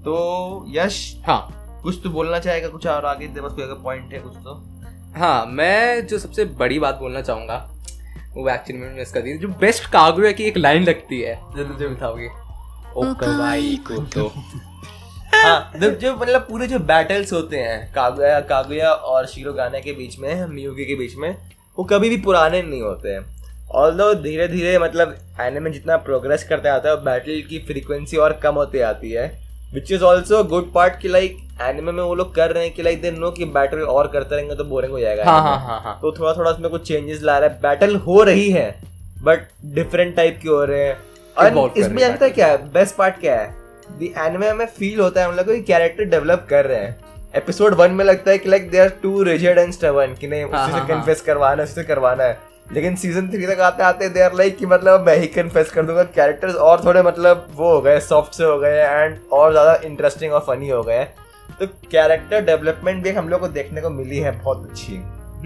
[0.05, 1.39] तो यश हाँ।
[1.83, 3.27] कुछ तो बोलना चाहेगा कुछ और आगे?
[3.27, 4.63] तेरे पास कोई अगर पॉइंट है कुछ तो?
[5.17, 7.71] हाँ मैं जो सबसे बड़ी बात बोलना चाहूँगा
[8.35, 11.63] वो एक्चुअली में मिस कर दी। जो बेस्ट कागुया की एक लाइन लगती है जो
[11.63, 12.27] तुझे बताओगे
[12.95, 14.27] ओकवाई को तो
[15.35, 20.45] हाँ जो मतलब पूरे जो बैटल्स होते हैं कागुया कागुया और शिरोगाने के बीच में
[20.47, 21.37] मियुगी के बीच में
[21.77, 23.34] वो कभी भी पुराने नहीं होते हैं।
[23.69, 28.33] ऑल दो धीरे धीरे मतलब एनिमे जितना प्रोग्रेस करते आता है बैटल की फ्रीक्वेंसी और
[28.33, 29.25] कम होती आती है
[29.73, 32.83] which is also good part की लाइक एनिमे में वो लोग कर रहे हैं कि
[32.83, 35.79] लाइक दे नो कि बैटल और करते रहेंगे तो बोरिंग हो जाएगा हाँ हाँ हाँ
[35.81, 38.69] हाँ। तो थोड़ा थोड़ा उसमें कुछ चेंजेस ला रहा है। बैटल हो रही है
[39.23, 40.97] बट डिफरेंट टाइप की हो रहे हैं।
[41.37, 42.57] और इसमें जानता है क्या है?
[42.73, 43.53] बेस्ट पार्ट क्या है?
[43.99, 46.97] दी एनिमे में फील होता है हम लोग कैरेक्टर डेवलप कर रहे हैं।
[47.35, 50.43] एपिसोड वन में लगता है कि like they are too rigid and stubborn कि नहीं
[50.43, 52.37] हाँ, उसी से हाँ, हाँ। कन्फेस करवाना है उससे करवाना है।
[52.73, 55.83] लेकिन सीज़न थ्री तक आते आते दे आर लाइक कि मतलब मैं ही कन्फेस कर
[55.85, 59.75] दूँगा कैरेक्टर्स और थोड़े मतलब वो हो गए सॉफ्ट से हो गए एंड और ज़्यादा
[59.85, 61.03] इंटरेस्टिंग और फनी हो गए।
[61.59, 64.95] तो कैरेक्टर डेवलपमेंट भी हम लोग को देखने को मिली है बहुत अच्छी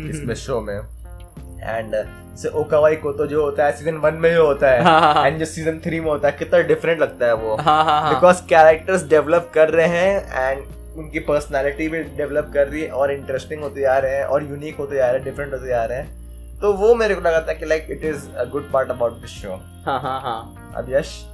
[0.09, 1.95] इसमें शो में। एंड
[2.37, 5.13] से ओकावाई को तो जो होता है सीज़न वन में ही होता है हाँ, हाँ,
[5.13, 8.01] हाँ। एंड जो सीज़न थ्री में होता है कितना डिफरेंट लगता है वो। हाँ हाँ
[8.01, 10.63] हाँ। बिकॉज़ कैरेक्टर्स डेवलप कर रहे हैं एंड
[10.97, 14.77] उनकी पर्सनालिटी भी डेवलप कर रही है और इंटरेस्टिंग होते जा रहे हैं और यूनिक
[14.77, 16.17] होते जा रहे हैं डिफरेंट होते जा रहे हैं।
[16.61, 19.29] तो वो मेरे को लगा था कि like it is a good part about this
[19.29, 19.49] show
[19.85, 21.25] हाँ हाँ हाँ। अब यश?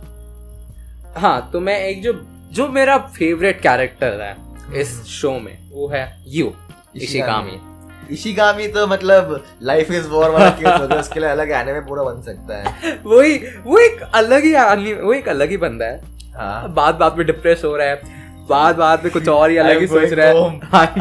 [1.17, 2.13] हाँ तो मैं एक जो
[2.51, 4.35] जो मेरा फेवरेट कैरेक्टर है
[4.81, 6.53] इस शो में वो है यू
[6.95, 7.59] इशिकामी
[8.11, 12.21] इशिगामी। तो मतलब लाइफ इज़ वॉर वाला केस है उसके लिए अलग एनिमे पूरा बन
[12.21, 16.01] सकता है। वही वो एक अलग ही वो एक अलग ही बंदा है।
[16.35, 19.79] हाँ। बात बात में डिप्रेस हो रहा है। बात बात में कुछ और ही अलग
[19.79, 20.33] ही सोच रहा है।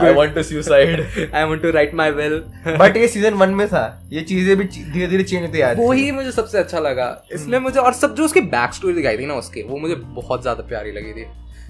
[0.00, 1.00] I want to suicide
[1.35, 4.64] I want to write my will but ये सीज़न वन में था। ये चीज़ें भी
[4.64, 7.80] धीरे धीरे चेंज होती आ रही वो थी। ही मुझे सबसे अच्छा लगा। इसमें मुझे
[7.80, 10.92] और सब जो उसकी बैक स्टोरी दिखाई थी ना उसके वो मुझे बहुत ज़्यादा प्यारी
[10.92, 11.26] लगी थी।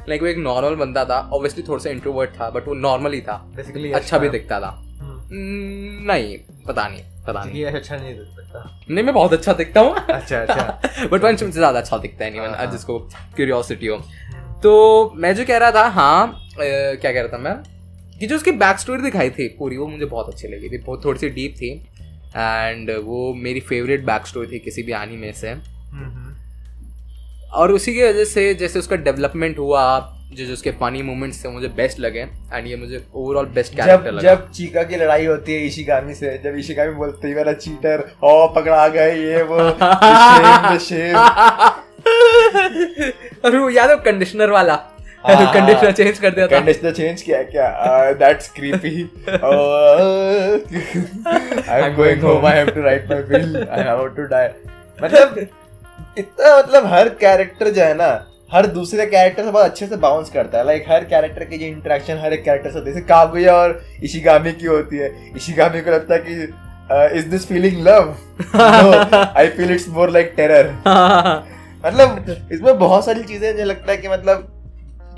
[0.09, 3.21] लाइक वो एक नॉर्मल बंदा था ऑब्वियसली थोड़ा सा इंट्रोवर्ट था बट वो नॉर्मल ही
[3.21, 4.69] था। बेसिकली अच्छा भी दिखता था।
[5.01, 9.81] हम्म, नहीं पता नहीं पता नहीं। अच्छा नहीं दिख सकता। नहीं मैं बहुत अच्छा दिखता
[9.81, 12.99] हूँ। अच्छा अच्छा। बट वंश मुझसे ज़्यादा अच्छा दिखता है नहीं हाँ, हाँ। जिसको
[13.37, 13.97] क्यूरियोसिटी हो।
[14.65, 16.57] तो मैं जो कह रहा था हाँ अ,
[17.01, 17.55] क्या कह रहा था मैं
[18.19, 21.05] कि जो उसकी बैक स्टोरी दिखाई थी पूरी वो मुझे बहुत अच्छी लगी थी बहुत
[21.05, 21.71] थोड़ी सी डीप थी
[22.37, 25.55] एंड वो मेरी फेवरेट बैक स्टोरी थी किसी भी एनीमे से।
[27.53, 29.83] और उसी की वजह से जैसे उसका डेवलपमेंट हुआ
[30.35, 32.21] जो जो उसके फनी मोमेंट्स थे मुझे बेस्ट लगे
[32.53, 36.15] एंड ये मुझे ओवरऑल बेस्ट कैरेक्टर जब लगा। जब चीका की लड़ाई होती है इशिगामी
[36.15, 41.81] से जब इशिगामी बोलते है मेरा चीटर ओ पकड़ा गए ये वो shame, the shame.
[43.45, 44.75] और वो याद है कंडीशनर वाला?
[45.25, 47.69] हाँ, कंडीशनर चेंज कर दिया था। कंडीशनर चेंज किया क्या?
[48.21, 49.03] That's creepy
[51.69, 54.49] I am going home I have to write my will I have to die
[54.99, 55.39] मतलब
[56.19, 58.09] इतना मतलब हर कैरेक्टर जो है ना
[58.53, 61.67] हर दूसरे कैरेक्टर से बहुत अच्छे से बाउंस करता है। लाइक हर कैरेक्टर की जो
[61.67, 65.81] इंटरेक्शन हर एक कैरेक्टर से होती है। जैसे कागुया और इशिगामी की होती है। इशिगामी
[65.81, 66.33] को लगता है कि
[67.19, 68.15] is this feeling love
[69.37, 70.71] I feel it's more like terror
[71.87, 74.51] मतलब इसमें बहुत सारी चीज़ें मुझे लगता है कि मतलब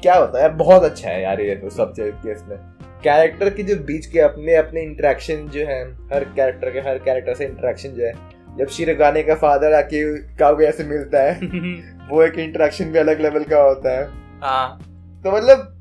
[0.03, 2.59] क्या होता है यार बहुत अच्छा है यार ये तो सब केस में
[3.03, 7.35] कैरेक्टर के जो बीच के अपने अपने इंटरेक्शन जो है हर कैरेक्टर के हर कैरेक्टर
[7.35, 8.13] से इंटरेक्शन जो है
[8.59, 10.03] जब शिरगाने का फादर आके
[10.37, 11.35] कागुया से मिलता है
[12.11, 14.05] वो एक इंटरेक्शन भी अलग लेवल का होता है।
[14.43, 14.79] हाँ।
[15.25, 15.73] तो मतलब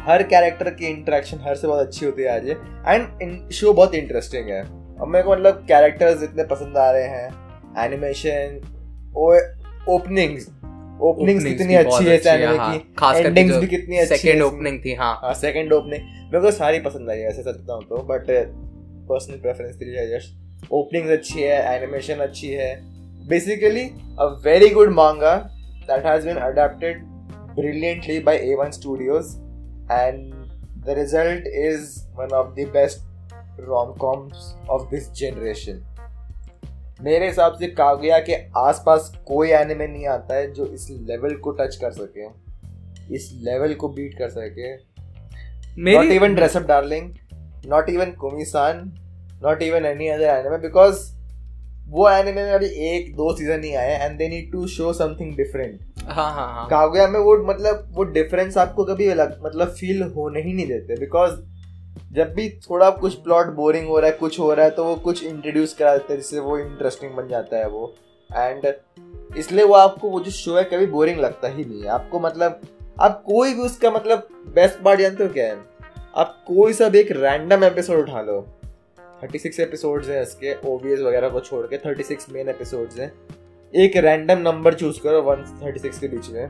[0.00, 2.48] हर कैरेक्टर की इंटरेक्शन हर से बहुत अच्छी होती है आज
[2.88, 7.84] एंड शो बहुत इंटरेस्टिंग है। और मेरे को मतलब कैरेक्टर्स इतने पसंद आ रहे हैं।
[7.84, 8.60] एनिमेशन
[9.88, 10.48] ओपनिंग्स
[11.00, 14.80] ओपनिंग्स कितनी अच्छी है इस अच्छी हाँ। की। खास एंडिंग्स भी कितनी अच्छी सेकेंड ओपनिंग
[14.84, 18.26] थी हाँ। हाँ सेकंड ओपनिंग मेरे को सारी पसंद आई ऐसे सच बताऊँ तो बट
[19.08, 22.80] पर्सनल प्रेफरेंस के लिए जस्ट ओपनिंग अच्छी है एनिमेशन अच्छी है।
[23.28, 23.84] Basically
[24.20, 25.48] a very good manga
[25.88, 26.98] that has been adapted
[27.56, 29.38] brilliantly by A1 Studios,
[29.90, 30.34] and
[30.86, 33.00] the result is one of the best
[33.58, 35.82] rom-coms of this generation.
[37.02, 41.50] मेरे हिसाब से Kaguya के आसपास कोई एनिमे नहीं आता है जो इस लेवल को
[41.50, 42.26] टच कर सके
[43.14, 44.74] इस लेवल को बीट कर सके।
[45.92, 47.10] Not even dress up darling
[47.66, 48.92] not even Komisan
[49.42, 51.10] not even any other anime because
[51.88, 55.34] वो एनिमे में अभी एक दो सीज़न ही आए and they need to show something
[55.36, 60.02] different हाँ हाँ हाँ। कागुया में वो मतलब वो डिफरेंस आपको कभी अलग मतलब फील
[60.16, 61.34] होने ही नहीं देते बिकॉज़
[62.12, 64.96] जब भी थोड़ा कुछ प्लॉट बोरिंग हो रहा है, कुछ हो रहा है तो वो
[64.96, 67.94] कुछ इंट्रोड्यूस करा देते हैं, जिससे वो इंटरेस्टिंग बन जाता है वो।
[68.36, 68.72] एंड
[69.36, 72.60] इसलिए वो आपको, वो जो शो है, कभी बोरिंग लगता ही नहीं है। आपको मतलब
[73.00, 75.58] आप कोई भी उसका मतलब बेस्ट पार्ट जानते हो क्या है?
[76.16, 78.48] आप कोई सा भी एक रैंडम एपिसोड उठा लो।
[79.24, 83.12] 36 एपिसोड्स हैं इसके ओबीएस वगैरह को छोड़ के 36 मेन एपिसोड्स हैं।
[83.76, 86.46] एक रैंडम नंबर चूज़ करो 136 के बीच में।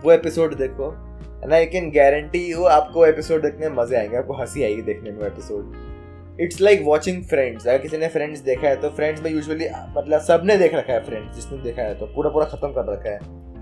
[0.00, 1.09] वो एपिसोड देखो।
[1.44, 5.10] And I can guarantee you आपको एपिसोड देखने में मज़े आएँगे आपको हँसी आएगी देखने
[5.10, 9.22] में वो episode it's like watching Friends अगर किसी ने फ्रेंड्स देखा है तो फ्रेंड्स
[9.22, 12.68] में यूजुअली मतलब सबने देख रखा है फ्रेंड्स जिसने देखा है तो पूरा पूरा खत्म
[12.68, 13.18] कर रखा है.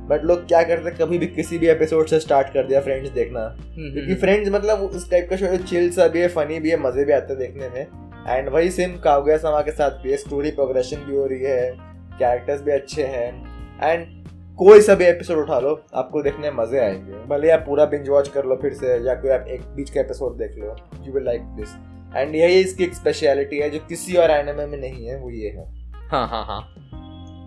[0.08, 3.10] बट लोग क्या करते हैं कभी भी किसी भी एपिसोड से स्टार्ट कर दिया फ्रेंड्स
[3.10, 3.40] देखना.
[3.40, 6.76] हम्म, क्योंकि फ्रेंड्स मतलब उस टाइप का शो चिल सा भी है फनी भी है
[6.80, 7.86] मज़े भी आते हैं देखने में.
[8.28, 11.70] एंड वही सेम कागुया समा के साथ भी है स्टोरी प्रोग्रेशन भी हो रही है
[12.18, 13.28] कैरेक्टर्स भी अच्छे हैं.
[13.82, 14.17] एंड
[14.58, 18.28] कोई सा भी एपिसोड उठा लो आपको देखने मज़े आएँगे भले आप पूरा बिंज वॉच
[18.28, 21.24] कर लो फिर से या कोई आप एक बीच का एपिसोड देख लो you will
[21.24, 21.68] like this
[22.16, 25.48] and यही इसकी एक स्पेशलिटी है जो किसी और एनिमे में नहीं है वो ये
[25.48, 25.68] है
[26.10, 26.74] हाँ हाँ हाँ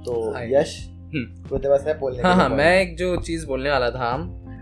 [0.05, 3.69] तो हाँ। यश हम्म। तो तेरे है बोलने हाँ हाँ मैं एक जो चीज़ बोलने
[3.69, 4.17] वाला था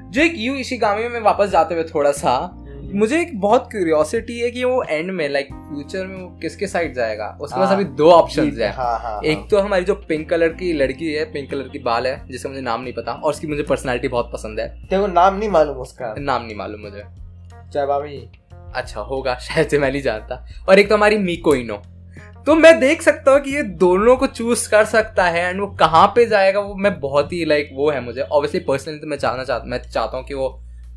[0.10, 2.59] जो एक यू इसी इशिगामी में वापस जाते हुए थोड़ा सा?
[2.93, 6.93] मुझे एक बहुत क्यूरियोसिटी है कि वो एंड में लाइक फ्यूचर में वो किसके साइड
[6.93, 7.28] जाएगा?
[7.41, 10.49] उसके पास हाँ, अभी दो ऑप्शन है। हाँ हाँ एक तो हमारी जो पिंक कलर
[10.54, 13.47] की लड़की है पिंक कलर की बाल है जिसका मुझे नाम नहीं पता और उसकी
[13.47, 17.04] मुझे पर्सनालिटी बहुत पसंद है। तेरे को नाम नहीं मालूम उसका। नाम नहीं मालूम मुझे।
[17.73, 18.17] चाबामी
[18.75, 21.82] अच्छा होगा शायद से मैं नहीं जानता। और एक तो हमारी मीको इनो
[22.45, 25.67] तो मैं देख सकता हूँ कि ये दोनों को चूज़ कर सकता है एंड वो
[25.67, 29.17] कहाँ पे जाएगा वो मैं बहुत ही लाइक वो है मुझे। ऑब्वियसली पर्सनली तो मैं
[29.17, 30.49] चाहना चाहता मैं चाहता हूँ कि वो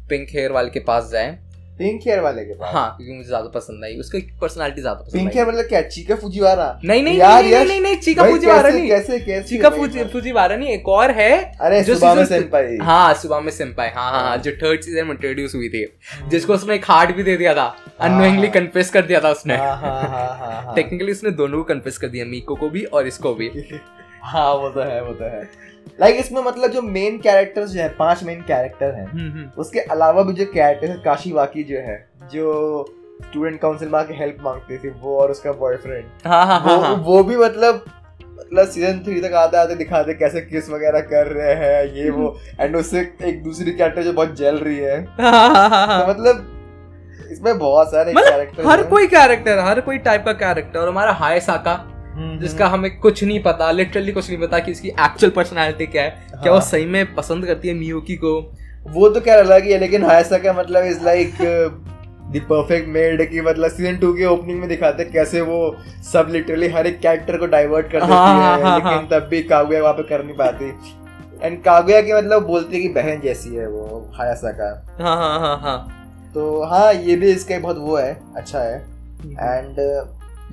[0.09, 1.39] पिंक हेयर वाले के पास जाए।
[1.79, 5.21] पिंक हेयर वाले के पास। हाँ क्योंकि मुझे ज़्यादा पसंद आई उसकी पर्सनालिटी ज़्यादा पसंद
[5.21, 6.67] पिंक हेयर मतलब क्या चीका फुजीवारा?
[6.85, 9.71] नहीं नहीं यार, नहीं नहीं नहीं चीका फुजीवारा नहीं। कैसे कैसे चीका
[10.09, 11.31] फुजीवारा नहीं एक और है
[11.61, 15.07] अरे जो सुबह में सेंपाई हाँ सुबह में सिंपाई हाँ हाँ हाँ जो थर्ड सीज़न
[15.07, 15.85] में इंट्रोड्यूस हुई थी।
[16.29, 17.67] जिसको उसने एक हार्ट भी दे दिया था।
[18.01, 21.59] अनोइंगली हाँ। कन्फेस कर दिया था उसने। हाँ हाँ हाँ हाँ हाँ। टेक्निकली उसने दोनों
[21.59, 23.51] को कन्फेस कर दिया मीको को भी और इसको भी।
[24.25, 25.43] हाँ वो तो है वो तो है।
[26.01, 30.23] लाइक like इसमें मतलब जो मेन कैरेक्टर्स जो है पाँच मेन कैरेक्टर हैं उसके अलावा
[30.23, 31.97] भी जो कैरेक्टर है काशी वाकी जो है
[32.33, 32.85] जो
[33.23, 36.83] स्टूडेंट काउंसिल में आके हेल्प मांगती थी वो और उसका बॉयफ्रेंड हाँ हाँ हाँ वो
[36.83, 37.85] हाँ। वो भी मतलब
[38.39, 42.37] मतलब सीज़न थ्री तक आते आते दिखाते कैसे किस वगैरह कर रहे हैं ये वो।
[42.61, 46.49] एंड उससे एक दूसरी कैरेक्टर जो बहुत जल रही है। हाँ, हाँ। तो मतलब
[47.33, 51.13] इसमें बहुत सारे मतलब कैरेक्टर हर कोई कैरेक्टर हर कोई टाइप का कैरेक्टर और हमारा
[51.13, 51.92] हाय साका हम्म,
[52.41, 56.11] जिसका हमें कुछ नहीं पता लिटरली कुछ नहीं पता कि इसकी एक्चुअल पर्सनालिटी क्या है
[56.11, 56.43] हाँ.
[56.43, 58.35] क्या वो हाँ। सही में पसंद करती है मियोकी को
[58.87, 61.35] वो तो क्या अलग ही है लेकिन हायसा का मतलब is like
[62.31, 65.59] the perfect maid की मतलब सीज़न टू के ओपनिंग में दिखाते कैसे वो
[66.13, 69.09] सब लिटरली हर एक कैरेक्टर को डाइवर्ट कर देती हाँ, हाँ, है हाँ, लेकिन हाँ।
[69.11, 70.73] तब भी कागुया वहाँ पे कर नहीं पाती
[71.43, 75.39] एंड कागुया की मतलब बोलती है कि बहन जैसी है वो हायासा का हाँ हाँ
[75.41, 78.77] हाँ हाँ तो हाँ ये भी इसका बहुत वो है अच्छा है
[79.23, 79.77] एंड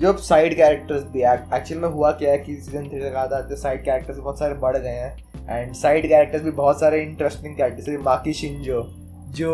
[0.00, 1.22] जो अब साइड कैरेक्टर्स भी
[1.56, 4.54] एक्चुअल में हुआ क्या है कि सीज़न थ्री तक आते आते साइड कैरेक्टर्स बहुत सारे
[4.62, 8.82] बढ़ गए हैं एंड साइड कैरेक्टर्स भी बहुत सारे इंटरेस्टिंग कैरेक्टर्स जैसे माकी शिंजो
[9.38, 9.50] जो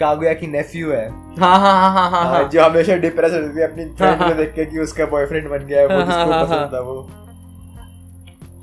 [0.00, 1.08] कागुया की नेफ्यू है।
[1.40, 4.54] हाँ हाँ हाँ हाँ हाँ हाँ, जो हमेशा डिप्रेस रहती थी अपनी फ्रेंड को देख
[4.54, 7.02] के कि उसका बॉयफ्रेंड बन गया है वो हाँ, जिसको हाँ, पसंद हाँ। था वो।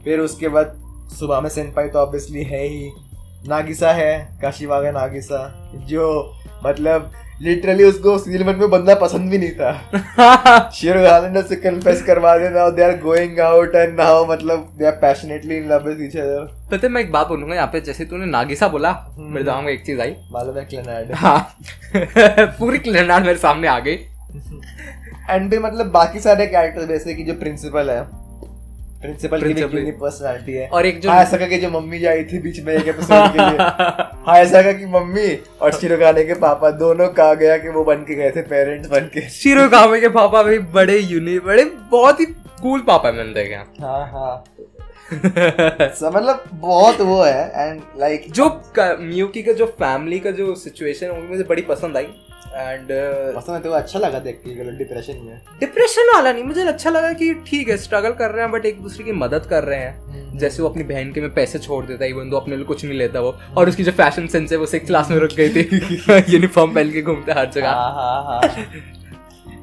[0.04, 0.76] फिर उसके बाद
[1.20, 2.92] सुबह में सेनपाई तो ऑब्वियसली है ही।
[3.50, 5.38] नागिसा है काशीवागा नागिसा
[5.90, 6.08] जो
[6.66, 12.02] मतलब लिटरली उसको सीज़न वन में बंदा पसंद भी नहीं था। शिरो ने से कन्फेस
[12.02, 15.88] करवा दे now they are going out and now मतलब they are passionately in love
[15.88, 18.92] with each other पता है मैं एक बात बोलूँगा यहाँ पे जैसे तूने नागिसा बोला
[18.92, 21.40] हम्म। मेरे दिमाग में एक चीज़ आई। मालूम है क्लेनाड हाँ।
[22.60, 23.96] पूरी क्लेनाड मेरे सामने आ गई।
[25.30, 28.02] एंड भी मतलब बाकी सारे कैरेक्टर जैसे कि जो प्रिंसिपल है।
[29.02, 32.10] प्रिंसिपल की भी Principal। पर्सनालिटी है। और एक जो हाय सका की जो मम्मी जो
[32.10, 33.58] आई थी बीच में एक एपिसोड के लिए।
[34.28, 38.16] हाय सका की मम्मी और शिरोगाने के पापा दोनों कहा गया कि वो बन के
[38.16, 42.26] गए थे पेरेंट्स बन के। शिरो कामे के पापा भी बड़े यूनिक बड़े बहुत ही
[42.62, 44.44] कूल पापा है मैंने देखे। हाँ हाँ।
[46.14, 51.06] मतलब बहुत वो है एंड लाइक जो क- मियुकी का जो फैमिली का जो सिचुएशन
[51.06, 52.08] है वो मुझे बड़ी पसंद आई।
[52.54, 52.88] एंड
[53.36, 55.40] पसंद है तो अच्छा लगा देख के मतलब डिप्रेशन में?
[55.60, 58.82] डिप्रेशन वाला नहीं मुझे अच्छा लगा कि ठीक है स्ट्रगल कर रहे हैं बट एक
[58.82, 62.04] दूसरे की मदद कर रहे हैं। जैसे वो अपनी बहन के में पैसे छोड़ देता
[62.04, 64.58] है इवन तो अपने लिए कुछ नहीं लेता वो। और उसकी जो फ़ैशन सेंस है
[64.58, 65.62] वो सिक्स क्लास में रुक गई थी।
[66.34, 68.42] यूनिफॉर्म पहन के घूमते हर जगह। हाँ हाँ हाँ।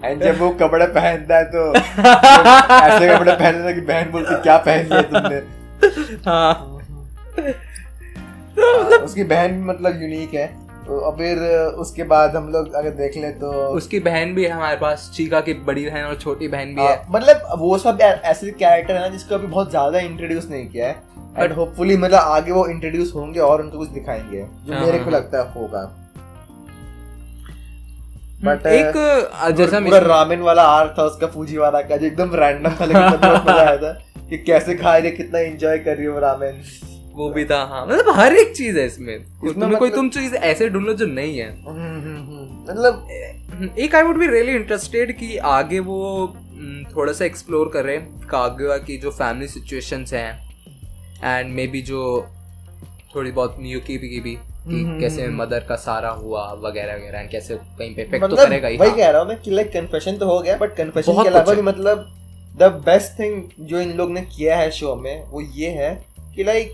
[0.04, 4.56] एंड जब वो कपड़े पहनता है तो ऐसे कपड़े पहनता है कि बहन बोलती क्या
[4.58, 5.36] पहन लिया तुमने?
[6.26, 6.52] हाँ।
[8.58, 10.46] हाँ, उसकी बहन मतलब यूनिक है।
[10.88, 11.38] तो अब फिर
[11.78, 15.40] उसके बाद हम लोग अगर देख ले तो उसकी बहन भी है हमारे पास चीका
[15.40, 19.00] की बड़ी बहन और छोटी बहन भी हाँ, है। मतलब वो सब ऐसे कैरेक्टर है
[19.00, 21.02] ना जिसको अभी बहुत ज़्यादा इंट्रोड्यूस नहीं किया है।
[21.38, 25.04] एंड होपफुली मतलब आगे वो इंट्रोड्यूस होंगे और उनको कुछ दिखाएँगे जो हाँ, मेरे हाँ,
[25.04, 25.82] को। लगता है होगा
[28.44, 32.70] बट एक जैसा पूरा रामेन वाला आर था उसका फूजी वाला का जो एकदम रैंडम
[32.80, 33.92] था लेकिन बहुत मज़ा आया था
[34.30, 36.62] कि कैसे खा रही है कितना एंजॉय कर रही है रामेन
[37.14, 40.34] वो भी था हाँ। मतलब हर एक चीज़ है इसमें। इसमें कोई मतलब- तुम चीज़
[40.34, 41.50] ऐसे ढूंढ लो जो नहीं है।
[42.64, 43.08] मतलब
[43.78, 48.76] एक I would be really interested कि आगे वो हम्म, थोड़ा सा एक्सप्लोर करें कागुआ
[48.78, 50.50] की जो फैमिली सिचुएशंस हैं
[51.24, 52.26] एंड मे बी जो
[53.14, 57.26] थोड़ी बहुत मियुकी की भी कि हम्म, कैसे हम्म, मदर का सारा हुआ वगैरह वगैरह
[57.26, 59.50] कैसे कहीं पे इफ़ेक्ट मतलब तो मतलब करेगा ही। वही। कह रहा हूँ मैं कि
[59.50, 62.06] लाइक कन्फेशन तो हो गया बट कन्फेशन के अलावा भी मतलब
[62.58, 66.04] द बेस्ट थिंग जो इन लोग ने किया है शो में वो ये है
[66.36, 66.72] कि लाइक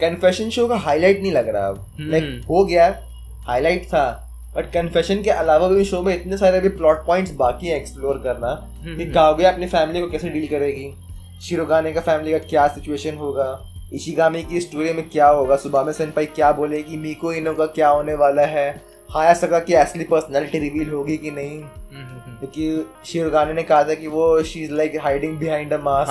[0.00, 2.98] कन्फेशन शो का हाईलाइट नहीं लग रहा अब। हम्म। लाइक हो गया
[3.46, 4.24] हाईलाइट था
[4.56, 8.18] बट कन्फेशन के अलावा भी शो में इतने सारे अभी प्लॉट पॉइंट्स बाकी हैं एक्सप्लोर
[8.18, 10.94] करना हम्म, कि हम्म। कागुया अपनी फैमिली को कैसे डील करेगी?
[11.42, 13.64] शिरोगाने का फैमिली का क्या सिचुएशन होगा?
[13.92, 15.56] इशिगामी की स्टोरी में क्या होगा?
[15.56, 16.96] सुबामे सेनपाई क्या बोलेगी?
[16.96, 18.82] मीको इनो का क्या होने वाला है?
[19.10, 21.58] हाया सका की असली पर्सनालिटी रिवील होगी कि नहीं?
[21.58, 25.72] हम्म, हम्म, हम्म। क्योंकि शिरोगाने ने कहा था कि वो she is like hiding behind
[25.72, 26.10] a mask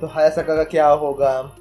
[0.00, 1.56] तो हाया सका का क्या होगा?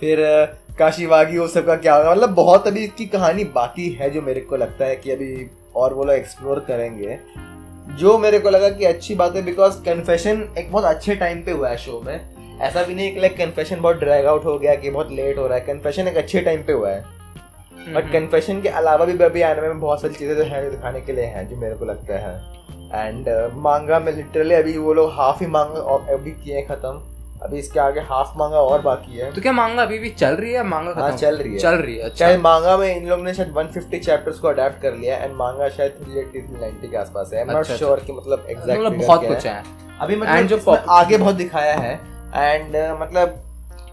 [0.00, 0.46] फिर अ,
[0.78, 2.10] काशीवागी वो सब का क्या होगा?
[2.10, 5.94] मतलब बहुत अभी इसकी कहानी बाकी है जो मेरे को लगता है कि अभी और
[5.94, 7.18] वो लोग एक्सप्लोर करेंगे।
[7.88, 11.50] जो मेरे को लगा कि अच्छी बात है बिकॉज़ कन्फेशन एक बहुत अच्छे टाइम पे
[11.50, 12.20] हुआ है शो में।
[12.60, 15.46] ऐसा भी नहीं कि लाइक कन्फेशन बहुत ड्रैग आउट हो गया कि बहुत लेट हो
[15.46, 19.24] रहा है। कन्फेशन एक अच्छे टाइम पे हुआ है। हम्म, बट कन्फेशन के अलावा भी
[19.24, 21.84] अभी एनिमे में बहुत सारी चीज़ें जो है दिखाने के लिए हैं जो मेरे को
[21.84, 22.58] लगता है।
[23.06, 25.80] एंड मांगा में लिटरली अभी वो लोग हाफ़ ही मांगा
[26.14, 29.98] अभी किए खत्म। अभी इसके आगे हाफ़ मांगा और बाकी है। तो क्या मांगा अभी
[29.98, 30.62] भी चल रही है?
[30.62, 33.34] मांगा हाँ, चल रही है। चल रही है अच्छा। शायद मांगा में इन लोग ने
[33.34, 37.38] शायद 150 चैप्टर्स को अडेप्ट कर लिया एंड मांगा शायद 380 390 के आसपास है।
[37.38, 39.62] आई एम नॉट श्योर कि मतलब एग्जैक्ट मतलब बहुत कुछ है।
[40.00, 41.92] अभी मतलब जो आगे बहुत दिखाया है
[42.34, 43.44] एंड मतलब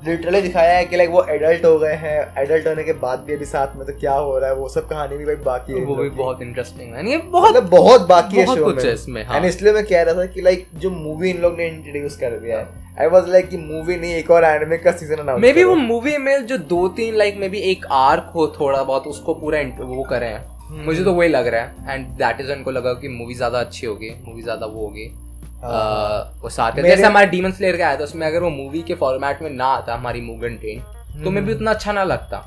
[0.05, 3.33] लिटरली दिखाया है कि लाइक वो एडल्ट हो गए हैं। एडल्ट होने के बाद भी
[3.33, 5.85] अभी साथ में तो क्या हो रहा है वो सब कहानी भी भाई बाकी है
[5.85, 9.23] वो भी बहुत इंटरेस्टिंग है। ये बहुत मतलब बहुत बाकी बहुत है शो में। इसमें,
[9.25, 12.39] हाँ। इसलिए मैं कह रहा था कि लाइक जो मूवी इन लोग ने इंट्रोड्यूस कर
[12.39, 15.51] दिया है आई वाज लाइक कि मूवी नहीं एक और एनिमे का सीज़न अनाउंस मे
[15.53, 19.07] बी वो मूवी में जो दो तीन लाइक मे बी एक आर्क हो थोड़ा बहुत
[19.07, 22.71] उसको पूरा वो करें हम्म। मुझे तो वही लग रहा है। एंड दैट इज़ उनको
[22.71, 27.25] लगा कि मूवी ज़्यादा अच्छी होगी मूवी ज़्यादा वो होगी। अह, वो साथ जैसे हमारा
[27.27, 30.21] डीमन स्लेयर का आया था उसमें अगर वो मूवी के फॉर्मेट में ना आता हमारी
[30.21, 30.79] मुगन ट्रेन
[31.23, 32.37] तो मे भी हम्म। उतना अच्छा ना लगता।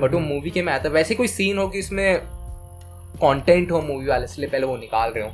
[0.00, 2.18] बट वो मूवी के में आता वैसे कोई सीन हो कि इसमें
[3.22, 5.30] कंटेंट हो मूवी वाले इसलिए पहले वो निकाल रहे हो।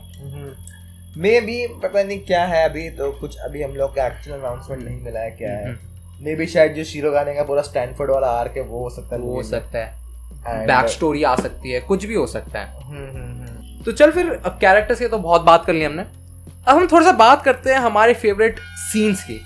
[1.17, 4.83] मे बी पता नहीं क्या है अभी तो कुछ अभी हम लोग का एक्चुअल अनाउंसमेंट
[4.85, 5.77] नहीं मिला है क्या है।
[6.23, 9.17] मे बी शायद जो शीरो गाने का पूरा स्टैनफोर्ड वाला आर्क है वो हो सकता
[9.17, 12.83] है वो हो सकता है। बैक स्टोरी आ सकती है कुछ भी हो सकता है।
[12.83, 16.03] हम्म, हम्म, हम्म। तो चल फिर अब कैरेक्टर्स की तो बहुत बात कर ली हमने।
[16.03, 19.41] अब हम थोड़ा सा बात करते हैं हमारे फेवरेट सीन्स की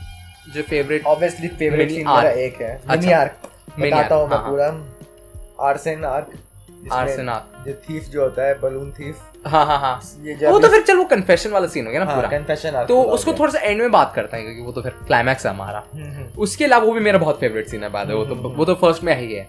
[0.54, 3.36] जो फेवरेट ऑब्वियसली फेवरेट सीन मेरा एक है। अच्छा। मिनी आर्क
[3.70, 8.90] Mini बताता हूँ मैं हाँ, हाँ। पूरा। आर्सेन आर्क जो थीफ जो होता है बलून
[8.92, 9.94] थीफ हाँ हाँ हाँ।
[10.50, 13.32] वो तो फिर चल वो कन्फेशन वाला सीन हो गया ना पूरा। कन्फेशन तो उसको
[13.34, 15.82] थोड़ा सा एंड में बात करते हैं क्योंकि वो तो फिर क्लाइमैक्स है हमारा।
[16.38, 19.04] उसके अलावा वो भी मेरा बहुत फेवरेट सीन है बाद वो तो वो तो फ़र्स्ट
[19.04, 19.48] में ही है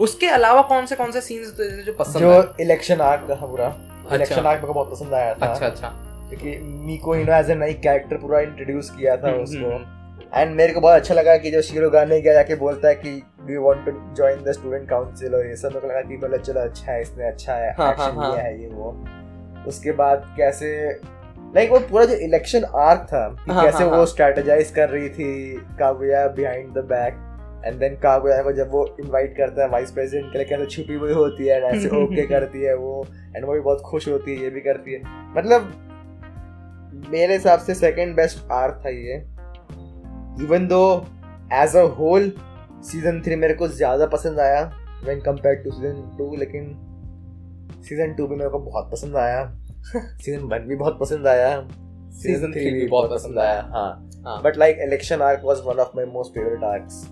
[0.00, 1.52] उसके अलावा कौन से कौन से सीन्स
[1.86, 2.42] जो पसंद जो है?
[2.60, 3.74] इलेक्शन आर्क था पूरा।
[4.12, 5.88] इलेक्शन आर्क मेरे बहुत पसंद आया था। अच्छा अच्छा।
[6.28, 10.54] क्योंकि मीको हिनो एज ए नई कैरेक्टर पूरा इंट्रोड्यूस किया था हम्म, उसको। हम्म, एंड
[10.56, 13.10] मेरे को बहुत अच्छा लगा कि जो शीरो गाने गया जाके बोलता है कि
[13.46, 16.16] do you want to join the student council और ये सब मेरे को लगा कि
[16.16, 18.92] मतलब चलो अच्छा है इसने अच्छा है हाँ, एक्शन हाँ, है ये वो।
[19.68, 20.70] उसके बाद कैसे
[21.54, 24.88] लाइक वो पूरा जो इलेक्शन आर्क था कि हाँ, कैसे हाँ, वो हाँ। स्ट्रेटेजाइज कर
[24.88, 27.18] रही थी Kaguya behind the back
[27.66, 30.94] end then Kaguya को जब वो इनवाइट करता है वाइस प्रेसिडेंट के लिए कैसे छुपी
[30.94, 33.04] हुई होती है ऐसे ओके करती है वो
[33.36, 35.02] एंड वो भी बहुत खुश होती है ये भी करती है
[35.36, 35.72] मतलब
[37.10, 39.16] मेरे हिसाब से सेकंड बेस्ट आर्क था ये
[40.40, 40.84] even though
[41.54, 42.32] as a whole
[42.84, 44.62] season three मेरे को ज़्यादा पसंद आया
[45.04, 46.74] when compare to season two लेकिन
[47.82, 49.44] सीज़न टू भी मेरे को बहुत पसंद आया।
[49.86, 51.48] सीज़न वन भी बहुत पसंद आया।
[52.12, 56.06] सीज़न थ्री भी बहुत पसंद आया। हाँ। But like election arc was one of my
[56.06, 57.02] most favourite arcs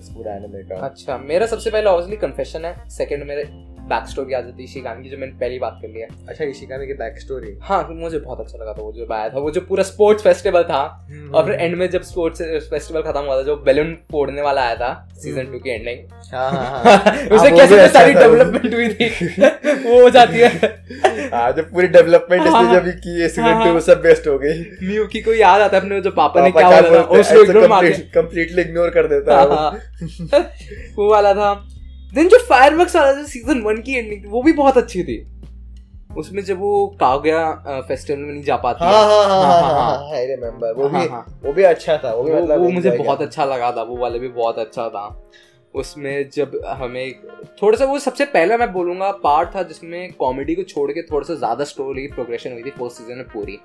[0.00, 3.44] इस पूरे एनिमे का। अच्छा मेरा सबसे पहले ऑब्वियसली कन्फेशन है। सेकंड मेरे
[3.92, 6.86] बैक स्टोरी आ जाती है शिकामी की जो मैंने पहली बात कर लिया अच्छा इशिकामी
[6.86, 9.60] की बैक स्टोरी हाँ मुझे बहुत अच्छा लगा था वो जो आया था। वो जो
[9.60, 10.80] पूरा स्पोर्ट्स फेस्टिवल था।
[11.10, 14.62] हम्म। और फिर एंड में जब स्पोर्ट्स फेस्टिवल खत्म हुआ था जो बैलून फोड़ने वाला
[14.62, 14.90] आया था
[15.22, 15.98] सीज़न टू की एंडिंग
[16.34, 19.08] हाँ हाँ हाँ। उसे कैसे तो अच्छा सारी। डेवलपमेंट हुई थी।
[19.88, 20.48] वो हो जाती है।
[21.34, 25.20] हाँ जब पूरी डेवलपमेंट इसने। जब की है सीज़न। टू सब बेस्ट हो गई। मियूकी
[25.20, 28.66] को याद आता है अपने जो पापा ने क्या बोला था उसको इग्नोर के। completely
[28.66, 29.70] इग्नोर कर देता हाँ,
[30.96, 31.52] वो वाला था।
[32.12, 35.24] देन जो फायरवर्क्स वाला था सीज़न वन की एंडिंग थी वो भी बहुत अच्छी थी।
[36.16, 39.96] उसमें जब वो कागया फेस्टिवल में नहीं जा पाती। हाँ हाँ हाँ हाँ, हाँ हाँ,
[39.98, 42.68] हाँ आई रिमेम्बर वो हाँ, भी हाँ। वो भी अच्छा था वो भी मतलब वो
[42.70, 45.06] मुझे बहुत अच्छा लगा था वो वाला भी बहुत अच्छा था।
[45.74, 47.14] उसमें जब हमें
[47.62, 51.26] थोड़ा सा वो सबसे पहला मैं बोलूँगा पार्ट था जिसमें कॉमेडी को छोड़ के थोड़ा
[51.26, 53.58] सा ज़्यादा स्टोरी प्रोग्रेशन हुई थी फ़र्स्ट सीज़न में पूरी।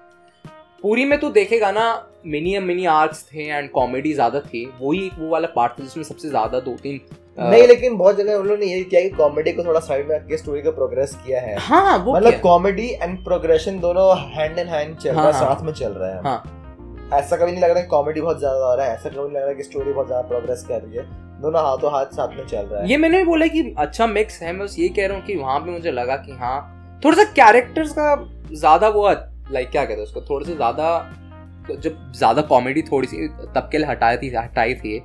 [0.83, 1.85] पूरी में तू देखेगा ना
[2.25, 6.29] मिनी मिनी आर्क्स थे एंड कॉमेडी ज़्यादा थी। वही वो वाला पार्ट था जिसमें सबसे
[6.29, 6.99] ज़्यादा दो तीन
[7.39, 10.15] नहीं लेकिन बहुत जगह उन लोगों ने यही किया कि कॉमेडी को थोड़ा साइड में
[10.15, 14.59] रख के स्टोरी को प्रोग्रेस किया है। हाँ वो मतलब कॉमेडी एंड प्रोग्रेशन दोनों हैंड
[14.59, 17.51] इन हैंड चल रहा है हाँ, हाँ। साथ में चल रहा है। हाँ। ऐसा कभी
[17.51, 19.49] नहीं लग रहा कि कॉमेडी बहुत ज़्यादा हो रहा है ऐसा कभी नहीं लग रहा
[19.49, 21.03] है कि स्टोरी बहुत ज़्यादा प्रोग्रेस कर रही है।
[21.41, 24.41] दोनों हाथों हाथ साथ में चल रहा है। ये मैंने भी बोला कि अच्छा मिक्स
[24.41, 26.57] है मैं बस ये कह रहा हूँ कि वहाँ पे मुझे लगा कि हाँ
[27.03, 28.15] थोड़ा सा कैरेक्टर्स का
[28.51, 29.09] ज़्यादा वो
[29.51, 33.77] लाइक क्या कहते हैं उसको थोड़ा सा ज़्यादा जब ज़्यादा कॉमेडी थोड़ी सी तब के
[33.77, 34.95] लिए हटाई थी हटाई थी।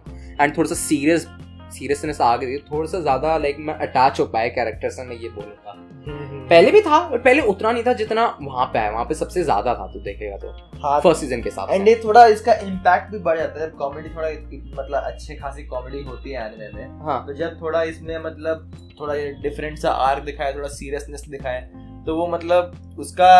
[0.41, 1.27] एंड थोड़ा सा सीरियस
[1.73, 5.17] सीरियसनेस आ गई थी थोड़ा सा ज़्यादा लाइक मैं अटैच हो पाया कैरेक्टर से मैं
[5.17, 8.79] ये बोलूँगा। हम्म, हम्म। पहले भी था और पहले उतना नहीं था जितना वहाँ पे
[8.79, 11.89] है। वहाँ पे सबसे ज़्यादा था तू देखेगा तो। हाँ। फ़र्स्ट सीज़न के हिसाब एंड
[11.89, 14.29] ये थोड़ा इसका इम्पैक्ट भी बढ़ जाता है। जब कॉमेडी थोड़ा
[14.77, 18.71] मतलब अच्छी खासी कॉमेडी होती है एनिमे में हाँ। तो जब थोड़ा इसमें मतलब
[19.01, 21.61] थोड़ा ये डिफरेंट सा आर्क दिखाया थोड़ा सीरियसनेस दिखाया
[22.07, 23.33] तो वो मतलब उसका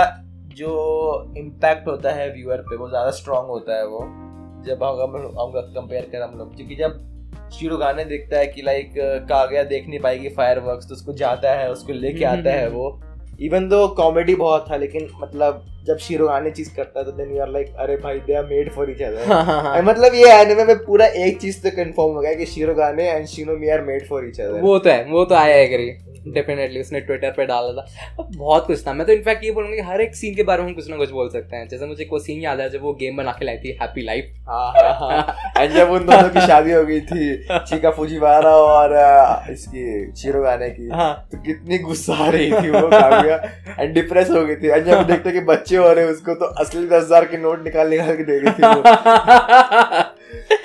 [0.57, 0.73] जो
[1.39, 4.01] इम्पैक्ट होता है व्यूअर पे वो ज़्यादा स्ट्रांग होता है वो।
[4.67, 7.01] जब हम हम कंपेयर करें हम लोग क्योंकि जब
[7.53, 8.95] शीरो गाने देखता है कि लाइक
[9.29, 12.77] कागया देख नहीं पाएगी फायर तो उसको जाता है उसको लेके हम्म, आता है हम्म,
[12.77, 13.01] वो।
[13.41, 17.35] इवन दो कॉमेडी बहुत था लेकिन मतलब जब शीरो गाने चीज़ करता है तो देन
[17.35, 20.15] यू आर लाइक अरे भाई they are made for each other हाँ हाँ हाँ। मतलब
[20.15, 23.27] ये एनिमे में पूरा एक चीज़ तो कंफर्म हो गया कि Shirogane and
[23.57, 25.91] Shinomiya are made for each other वो तो है वो तो आया एग्री
[26.25, 27.85] डेफिनेटली उसने ट्विटर पे डाला था।
[28.21, 30.63] अब बहुत कुछ था। मैं तो इनफैक्ट ये बोलूँगा कि हर एक सीन के बारे
[30.63, 32.83] में हम कुछ ना कुछ बोल सकते हैं। जैसे मुझे कोई सीन याद है जब
[32.83, 36.29] वो गेम बना के लाई थी हैप्पी लाइफ हाँ हाँ हाँ। एंड जब उन दोनों
[36.29, 38.95] की शादी हो गई थी चिका फुजीवारा और
[39.53, 42.89] इसकी शीरो गाने की हाँ। तो कितनी गुस्सा आ रही थी वो
[43.81, 46.87] एंड डिप्रेस हो गई थी। एंड जब देखते कि बच्चे हो रहे उसको तो असली
[46.87, 48.83] दस हज़ार के नोट निकाल निकाल के दे रही थी वो।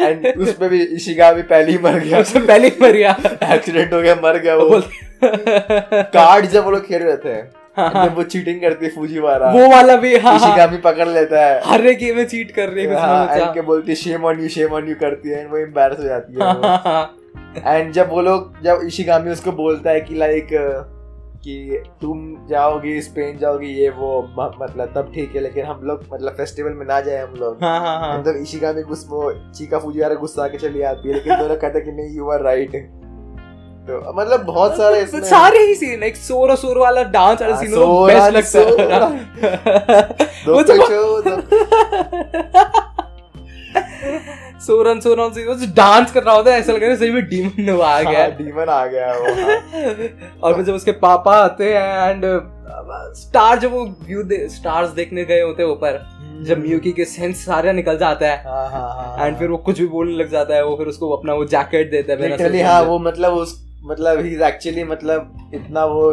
[0.02, 3.16] एंड उसमें भी इशिगा भी पहले ही मर गया। सबसे पहले ही मर गया।
[3.54, 4.82] एक्सीडेंट हो गया मर गया वो।
[5.24, 7.36] कार्ड जब वो लोग खेल रहे थे
[7.78, 11.08] हाँ, हाँ। जब वो चीटिंग करती है फुजीवारा वो वाला भी हाँ इशिगा भी पकड़
[11.08, 14.26] लेता है। हर एक गेम में चीट कर रही है हाँ, के बोलती है shame
[14.26, 17.16] on you shame on you करती है वो एम्बैरस हो जाती है हाँ, हाँ,
[17.68, 20.48] एंड जब वो लोग जब इशिगामी उसको बोलता है कि लाइक
[21.48, 24.08] कि तुम जाओगी स्पेन जाओगी ये वो
[24.40, 27.64] म- मतलब तब ठीक है लेकिन हम लोग मतलब फेस्टिवल में ना जाए हम लोग।
[27.64, 31.14] हाँ हाँ हाँ। मतलब इशिगामी गुस्सा वो चीका फूजी फुजियारा गुस्सा आके चली आती है
[31.14, 32.76] लेकिन दोनों कहते हैं कि नहीं यू आर राइट
[33.90, 37.64] तो मतलब बहुत सारे इसमें सारे ही सीन लाइक सोरो सोरो वाला डांस वाला हाँ,
[37.64, 37.76] सीन
[38.08, 40.02] बेस्ट लगता है।
[40.48, 40.74] वो तो
[44.66, 47.24] सोरन सोरन से वो डांस कर रहा होता है ऐसा लग रहा है सही में
[47.28, 51.74] डीमन आ गया। हाँ, डीमन आ गया वो हाँ। और फिर जब उसके पापा आते
[51.74, 52.24] हैं एंड
[53.18, 57.46] स्टार जब वो व्यू दे, स्टार्स देखने गए होते हैं ऊपर जब म्यूकी के सेंस
[57.46, 60.56] सारा निकल जाता है। हाँ हाँ हाँ एंड फिर वो कुछ भी बोलने लग जाता
[60.56, 64.20] है वो फिर उसको अपना वो जैकेट देता है लिटरली हाँ वो मतलब उस मतलब
[64.26, 66.12] ही एक्चुअली मतलब इतना वो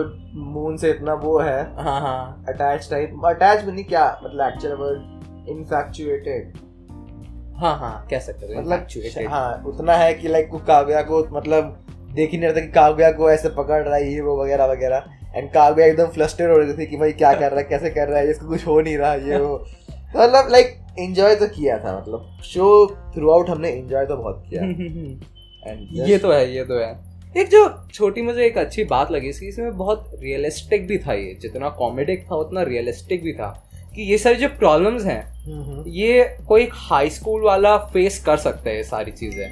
[0.52, 4.04] मून से इतना वो है। हाँ हाँ। अटैच टाइप अटैच भी नहीं क्या?
[4.24, 6.52] मतलब एक्चुअल वर्ड इनफैक्चुएटेड
[7.56, 8.86] हाँ हाँ कह सकते हो मतलब
[9.28, 13.12] हाँ उतना है कि लाइक काव्या को मतलब देख ही नहीं रहा था कि काव्या
[13.12, 15.04] को ऐसे पकड़ रहा है ये वो वगैरह वगैरह।
[15.36, 18.08] एंड काव्या एकदम फ्लस्टेड हो रही थी कि भाई क्या कर रहा है कैसे कर
[18.08, 19.56] रहा है इसको कुछ हो नहीं रहा ये वो।
[19.90, 24.44] तो मतलब लाइक एंजॉय तो किया था मतलब। शो थ्रू आउट हमने एंजॉय तो बहुत
[24.50, 24.62] किया।
[25.70, 29.28] एंड ये तो है ये तो है। एक जो छोटी मुझे एक अच्छी बात लगी
[29.28, 34.02] इसकी इसमें बहुत रियलिस्टिक भी था ये। जितना कॉमेडिक था उतना रियलिस्टिक भी था। कि
[34.02, 35.22] ये सारी जो प्रॉब्लम्स हैं
[35.92, 39.46] ये कोई हाई स्कूल वाला फेस कर सकता है ये सारी चीज़ें।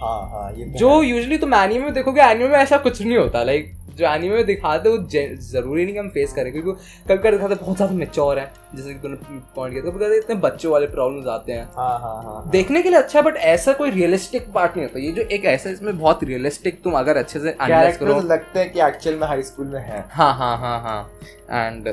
[0.00, 3.16] हाँ हाँ ये तो जो यूजली तुम एनिमे में देखोगे एनिमे में ऐसा कुछ नहीं
[3.16, 6.72] होता। लाइक जो एनिमे में दिखाते वो ज़रूरी नहीं कि हम फेस करें क्योंकि
[7.08, 10.72] कभी कभी दिखाते बहुत ज़्यादा मेच्योर है। जैसे कि तुमने पॉइंट किया कभी इतने बच्चों
[10.72, 13.90] वाले प्रॉब्लम्स आते हैं। हाँ हाँ हाँ देखने के लिए अच्छा है बट ऐसा कोई
[13.90, 17.48] रियलिस्टिक पार्ट नहीं होता। ये जो एक ऐसा इसमें बहुत रियलिस्टिक तुम अगर अच्छे से
[17.50, 21.10] एनालाइज करो। लगते हैं कि एक्चुअल में हाई स्कूल में है। हाँ हाँ हाँ हाँ।
[21.50, 21.88] एंड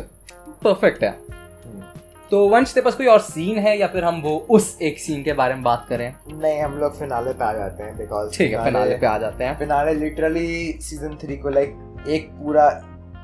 [0.63, 1.30] परफेक्ट है।
[2.31, 5.23] तो वंश तेरे पास कोई और सीन है या फिर हम वो उस एक सीन
[5.23, 6.13] के बारे में बात करें?
[6.33, 9.43] नहीं हम लोग फिनाले पे आ जाते हैं बिकॉज़ ठीक है फिनाले पे आ जाते
[9.43, 10.47] हैं। फिनाले लिटरली
[10.81, 12.67] सीज़न थ्री को लाइक एक पूरा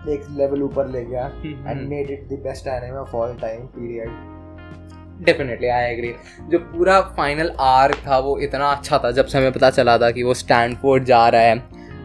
[0.10, 3.66] एक लेवल ऊपर ले गया हम्म, and made it the best anime of all time
[3.78, 6.14] period definitely I agree
[6.50, 10.12] जो पूरा फाइनल आर्क था वो इतना अच्छा था जब से हमें पता चला था
[10.12, 11.56] कि वो स्टैंडफोर्ड जा रहा है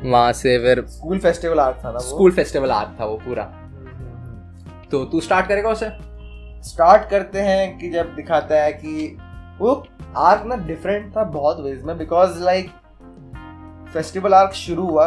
[0.05, 3.43] वहाँ से फिर स्कूल फेस्टिवल आर्ट था ना वो। स्कूल फेस्टिवल आर्क था वो पूरा।
[4.91, 5.87] तो तू स्टार्ट करेगा उसे?
[6.63, 9.19] स्टार्ट करते हैं कि जब दिखाता है कि
[9.59, 9.85] वो
[10.17, 12.71] आर्क ना डिफरेंट था बहुत वेज में बिकॉज़ लाइक
[13.93, 15.07] फेस्टिवल आर्क शुरू हुआ।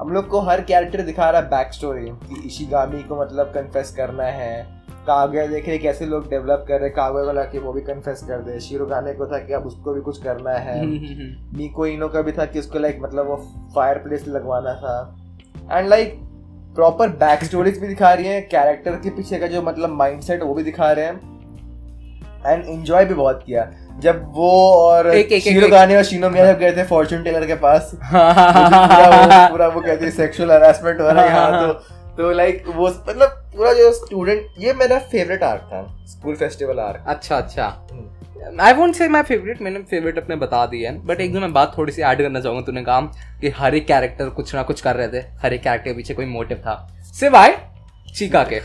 [0.00, 3.94] हम लोग को हर कैरेक्टर दिखा रहा है बैक स्टोरी कि इशिगामी को मतलब कन्फेस
[3.96, 4.62] करना है।
[5.06, 8.40] कागुया देख रहे कैसे लोग डेवलप कर रहे कागुया वाला कि वो भी कन्फेस कर
[8.40, 10.86] दे। शिरोगाने को था कि अब उसको भी कुछ करना है।
[11.56, 13.36] मीको इनो का भी था कि उसको लाइक मतलब वो
[13.74, 15.16] फायर प्लेस लगवाना था।
[15.72, 16.20] And like
[16.74, 20.54] proper back stories भी दिखा रही है कैरेक्टर के पीछे का जो मतलब माइंडसेट वो
[20.54, 21.34] भी दिखा रहे हैं।
[22.46, 26.30] एंड एंजॉय भी बहुत किया। जब वो और एक- एक- शीरो एक- गाने और शीनो
[26.30, 31.00] मिया जब गए थे फॉर्चून टेलर के पास पूरा वो पूरा वो कहती सेक्सुअल हरासमेंट
[31.00, 31.72] हो रहा है यहाँ तो।
[32.16, 37.04] तो लाइक वो मतलब पूरा जो स्टूडेंट ये मेरा फेवरेट आर्क था स्कूल फेस्टिवल आर्क
[37.08, 37.86] अच्छा अच्छा।
[38.60, 41.52] I won't say my favourite मैंने फेवरेट अपने बता दिए हैं बट एक दो मैं
[41.52, 43.00] बात थोड़ी सी ऐड करना चाहूँगा तूने कहा
[43.40, 46.14] कि हर एक कैरेक्टर कुछ ना कुछ कर रहे थे हर एक कैरेक्टर के पीछे
[46.14, 46.74] कोई मोटिव था।
[47.20, 47.56] सिवाय
[48.16, 48.60] चीका के।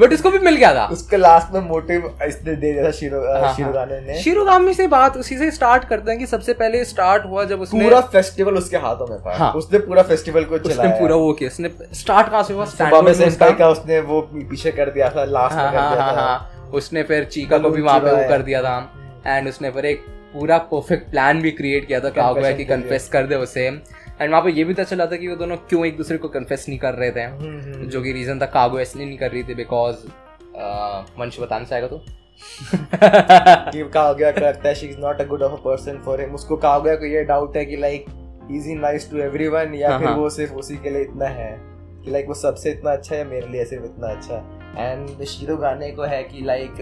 [0.00, 3.20] बट उसको भी मिल गया था। उसके लास्ट में मोटिव इसने दे दिया था शिरो
[3.42, 6.84] हाँ, शिरो हाँ। ने। शिरोगामी से बात उसी से स्टार्ट करते हैं कि सबसे पहले
[6.84, 10.54] स्टार्ट हुआ जब उसने पूरा फेस्टिवल उसके हाथों में था। हाँ। उसने पूरा फेस्टिवल को
[10.54, 12.64] उसने पूरा वो किया। उसने स्टार्ट कहाँ से हुआ?
[12.64, 16.04] सुबह में का उसने वो पीछे कर दिया था लास्ट में हाँ कर हाँ दिया
[16.04, 18.76] हाँ था। हाँ। उसने फिर चीका को भी वहाँ पे वो कर दिया था।
[19.26, 23.26] एंड उसने फिर एक पूरा परफेक्ट प्लान भी क्रिएट किया था कागुया की कन्फेस कर
[23.26, 25.96] दे उसे। एंड वहाँ पे ये भी पता चला था कि वो दोनों क्यों एक
[25.96, 29.06] दूसरे को कन्फेस नहीं कर रहे थे। हम्म, हम्म। जो कि रीजन था कागो इसलिए
[29.06, 30.06] नहीं कर रही थी बिकॉज़
[31.20, 32.04] वंश बताना चाहेगा तो?
[32.62, 36.34] कि कहा गया लगता है she is not a good of a person for him
[36.34, 38.04] उसको कहा गया को ये डाउट है कि like
[38.50, 41.26] is he nice to everyone या हाँ, फिर हाँ। वो सिर्फ़ उसी के लिए इतना
[41.26, 41.75] है?
[42.06, 44.36] कि लाइक वो सबसे इतना अच्छा है मेरे लिए सिर्फ़ इतना अच्छा?
[44.78, 46.72] एंड शीरो गाने को है कि लाइक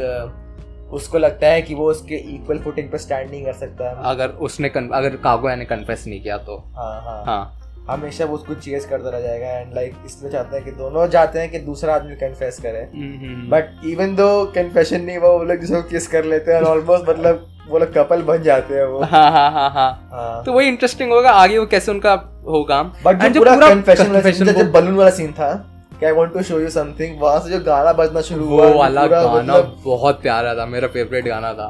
[0.93, 4.69] उसको लगता है कि वो उसके इक्वल फुटिंग पे स्टैंड नहीं कर सकता। अगर उसने
[4.69, 7.61] con- अगर कागो ने कन्फेस नहीं किया तो। हाँ हाँ। हाँ।
[7.91, 11.39] हमेशा वो उसको चेस करता रह जाएगा एंड लाइक इसलिए चाहते हैं कि दोनों चाहते
[11.39, 15.59] हैं कि दूसरा आदमी कन्फेस करे। But but even though confession नहीं हुआ वो लोग
[15.59, 19.31] जिसको किस कर लेते हैं ऑलमोस्ट मतलब वो लोग कपल बन जाते हैं वो। हाँ
[19.33, 22.13] हाँ हाँ हाँ हाँ। तो वही इंटरेस्टिंग होगा आगे वो कैसे उनका
[22.47, 25.53] होगा। बट जो जो पूरा कन्फेशन वाला जब बलून वाला सीन था
[26.01, 28.79] कि I want to show you something वहाँ से जो गाना बजना शुरू हुआ वो
[28.79, 31.69] वाला गाना मतलब बहुत प्यारा था मेरा फेवरेट गाना था।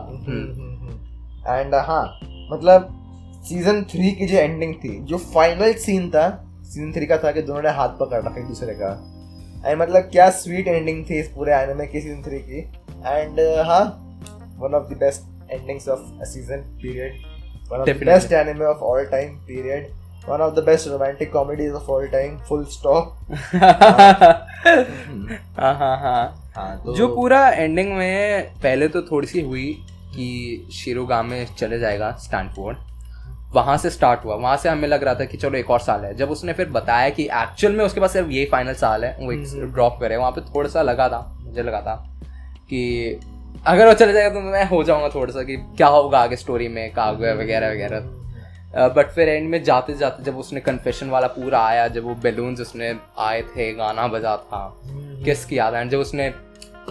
[1.51, 2.05] एंड हाँ
[2.53, 2.89] मतलब
[3.49, 6.29] सीज़न थ्री की जो एंडिंग थी जो फाइनल सीन था
[6.65, 8.91] सीज़न थ्री का था कि दोनों ने हाथ पकड़ रखा एक दूसरे का।
[9.67, 12.59] एंड मतलब क्या स्वीट एंडिंग थी इस पूरे एनिमे की सीज़न थ्री की।
[13.07, 13.85] एंड हाँ
[14.59, 15.23] one of the best
[15.55, 17.13] of a season period
[17.73, 18.07] one of the Definitely.
[18.07, 19.89] Best anime of all time period
[20.29, 23.17] one of the best romantic comedies of all time full stop
[25.59, 26.51] हाँ हाँ हाँ.
[26.57, 29.67] हाँ तो जो पूरा ending में पहले तो थोड़ी सी हुई
[30.15, 32.77] कि शिरोगामे चले जाएगा स्टैंडफोर्ड
[33.55, 34.35] वहाँ से स्टार्ट हुआ.
[34.35, 36.15] वहाँ से हमें लग रहा था कि चलो एक और साल है.
[36.15, 39.33] जब उसने फिर बताया कि एक्चुअल में उसके पास सिर्फ़ यही फाइनल साल है वो
[39.33, 40.17] एक हम्म। ड्रॉप करे.
[40.17, 41.95] वहाँ पे थोड़ा सा लगा था मुझे लगा था
[42.71, 43.21] कि
[43.67, 46.69] अगर वो चले जाएगा तो मैं हो जाऊँगा थोड़ा सा कि क्या होगा आगे स्टोरी
[46.69, 51.61] में कागुआ वगैरह वगैरह। बट फिर एंड में जाते जाते जब उसने कन्फेशन वाला पूरा
[51.61, 54.81] आया जब वो बैलून्स उसने आए थे गाना बजा था
[55.25, 56.29] किस किया था एंड जब उसने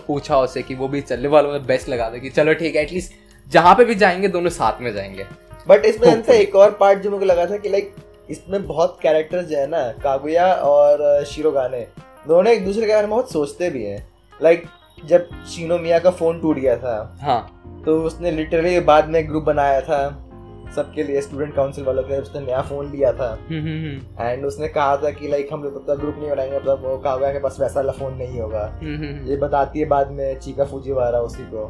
[0.08, 2.82] पूछा उसे कि वो भी चलने वालों में बेस्ट लगा था कि चलो ठीक है
[2.82, 3.14] एटलीस्ट
[3.48, 5.26] जहाँ पे भी जाएँगे दोनों साथ में जाएँगे।
[5.68, 7.94] बट इसमें एक और पार्ट जो मुझे लगा था कि लाइक
[8.30, 11.88] इसमें बहुत कैरेक्टर्स जो है ना कागुया और शिरोगाने
[12.28, 14.08] दोनों एक दूसरे के बारे में बहुत सोचते भी हैं।
[14.42, 14.66] लाइक
[15.08, 17.40] जब शीनो मिया का फ़ोन टूट गया था हाँ।
[17.86, 20.20] तो उसने लिटरली बाद में ग्रुप बनाया था
[20.76, 25.10] सबके लिए स्टूडेंट काउंसिल वालों के उसने नया फ़ोन लिया था। एंड उसने कहा था
[25.10, 27.80] कि लाइक हम लोग तब तक ग्रुप नहीं बनाएँगे तब वो कागुया के पास वैसा
[27.80, 28.64] वाला फ़ोन नहीं होगा।
[29.30, 31.68] ये बताती है बाद में चीका फूजीवारा उसी को।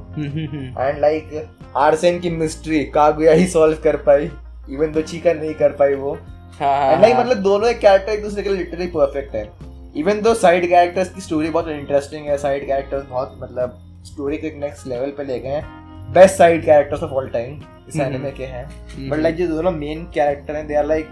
[0.82, 4.30] एंड लाइक आरसेन की मिस्ट्री कागुया ही सॉल्व कर पाई
[4.70, 6.16] इवन तो चीका नहीं कर पाई वो।
[6.62, 10.34] एंड लाइक मतलब दोनों एक कैरेक्टर एक दूसरे के लिए लिटरली परफेक्ट है। इवन दो
[10.34, 14.88] साइड कैरेक्टर्स की स्टोरी बहुत इंटरेस्टिंग है साइड कैरेक्टर्स बहुत मतलब स्टोरी को एक नेक्स्ट
[14.88, 19.10] लेवल पे ले गए हैं। Best side characters of all time इस। एनिमे के हैं।
[19.10, 21.10] बट लाइक जो दोनों मेन कैरेक्टर हैं they are like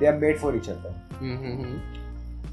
[0.00, 0.94] they are made for each other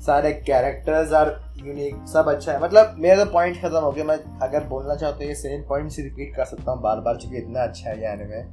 [0.05, 4.17] सारे कैरेक्टर्स आर यूनिक सब अच्छा है। मतलब मेरा तो पॉइंट खत्म हो गया। मैं
[4.41, 7.37] अगर बोलना चाहता हूँ ये सेम पॉइंट से रिपीट कर सकता हूँ बार बार क्योंकि
[7.37, 8.43] इतना अच्छा है ये एनिमे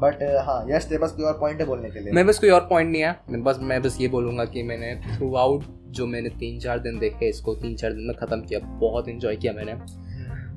[0.00, 2.12] बट हाँ यस तेरे पास कोई और पॉइंट है बोलने के लिए?
[2.12, 5.34] मेरे पास कोई और पॉइंट नहीं है। पास मैं बस ये बोलूँगा कि मैंने थ्रू
[5.36, 9.08] आउट जो मैंने तीन चार दिन देखे इसको तीन चार दिन में ख़त्म किया। बहुत
[9.08, 9.74] इन्जॉय किया मैंने।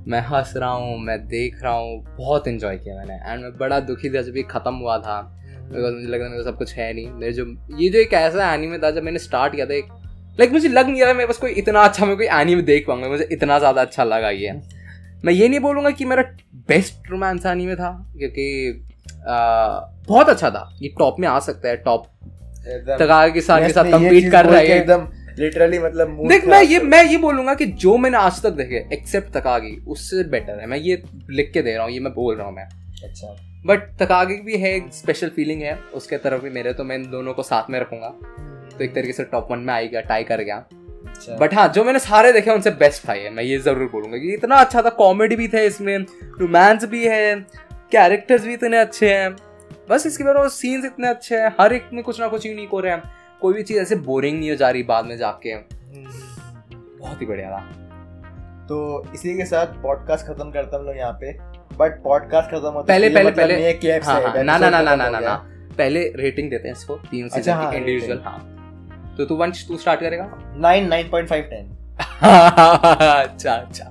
[0.08, 3.80] मैं हंस रहा हूँ मैं देख रहा हूँ बहुत इन्जॉय किया मैंने। एंड मैं बड़ा
[3.82, 5.20] दुखी था जब ये ख़त्म हुआ था।
[5.64, 7.46] बिकॉज़ मुझे लगा मेरे को सब कुछ है नहीं। मेरे जो
[7.80, 9.88] ये जो एक ऐसा एनीमे था जब मैंने स्टार्ट किया था एक
[10.40, 13.08] लाइक मुझे लग नहीं रहा मैं बस कोई इतना अच्छा मैं कोई एनीमे देख पाऊँगा
[13.10, 14.52] मुझे इतना ज़्यादा अच्छा लगा ये।
[15.26, 16.24] मैं ये नहीं बोलूँगा कि मेरा
[16.70, 18.86] बेस्ट रोमांस एनीमे था क्योंकि
[19.28, 22.08] बहुत अच्छा था। ये टॉप में आ सकता है टॉप
[22.90, 25.08] तकागे के साथ के साथ चीज़ कर रहा है। एकदम
[25.40, 29.34] लिटरली मतलब देख मैं ये मैं ये बोलूँगा कि जो मैंने आज तक देखे एक्सेप्ट
[29.34, 32.48] तकागी उससे बेटर है। मैं ये लिख के दे रहा हूँ ये मैं बोल रहा
[32.48, 32.68] हूँ मैं।
[33.04, 36.96] अच्छा। बट तकागी भी है एक स्पेशल फीलिंग है उसके तरफ़ भी मेरे तो मैं
[36.96, 38.10] इन दोनों को साथ में रखूँगा।
[38.70, 41.84] तो एक तरीके से टॉप वन में आएगा टाई कर गया। अच्छा। बट हाँ जो
[41.84, 44.90] मैंने सारे देखे उनसे बेस्ट था ये। मैं ये ज़रूर बोलूँगा कि इतना अच्छा था
[44.98, 45.98] कॉमेडी भी थे इसमें
[46.40, 47.36] रोमांस भी है
[47.92, 49.36] कैरेक्टर्स भी इतने अच्छे हैं।
[49.90, 52.70] बस इसके बारे में सीन्स इतने अच्छे हैं हर एक में कुछ ना कुछ यूनिक
[52.70, 53.04] हो रहे हैं।
[53.44, 57.50] कोई भी चीज़ ऐसे बोरिंग नहीं हो जा रही बाद में जाके। बहुत ही बढ़िया
[57.52, 57.60] था
[58.70, 58.78] तो
[59.14, 61.32] इसी के साथ पॉडकास्ट खत्म करते हम लोग यहाँ पे।
[61.78, 65.20] बट पॉडकास्ट खत्म होता पहले पहले मतलब पहले है हाँ, ना ना ना ना ना
[65.20, 65.36] ना
[65.78, 68.40] पहले रेटिंग देते हैं इसको तीन से अच्छा, हाँ, इंडिविजुअल हाँ।
[69.18, 70.30] तो तू वंश तू स्टार्ट करेगा?
[70.58, 71.70] Nine nine point five ten
[72.00, 73.90] अच्छा अच्छा।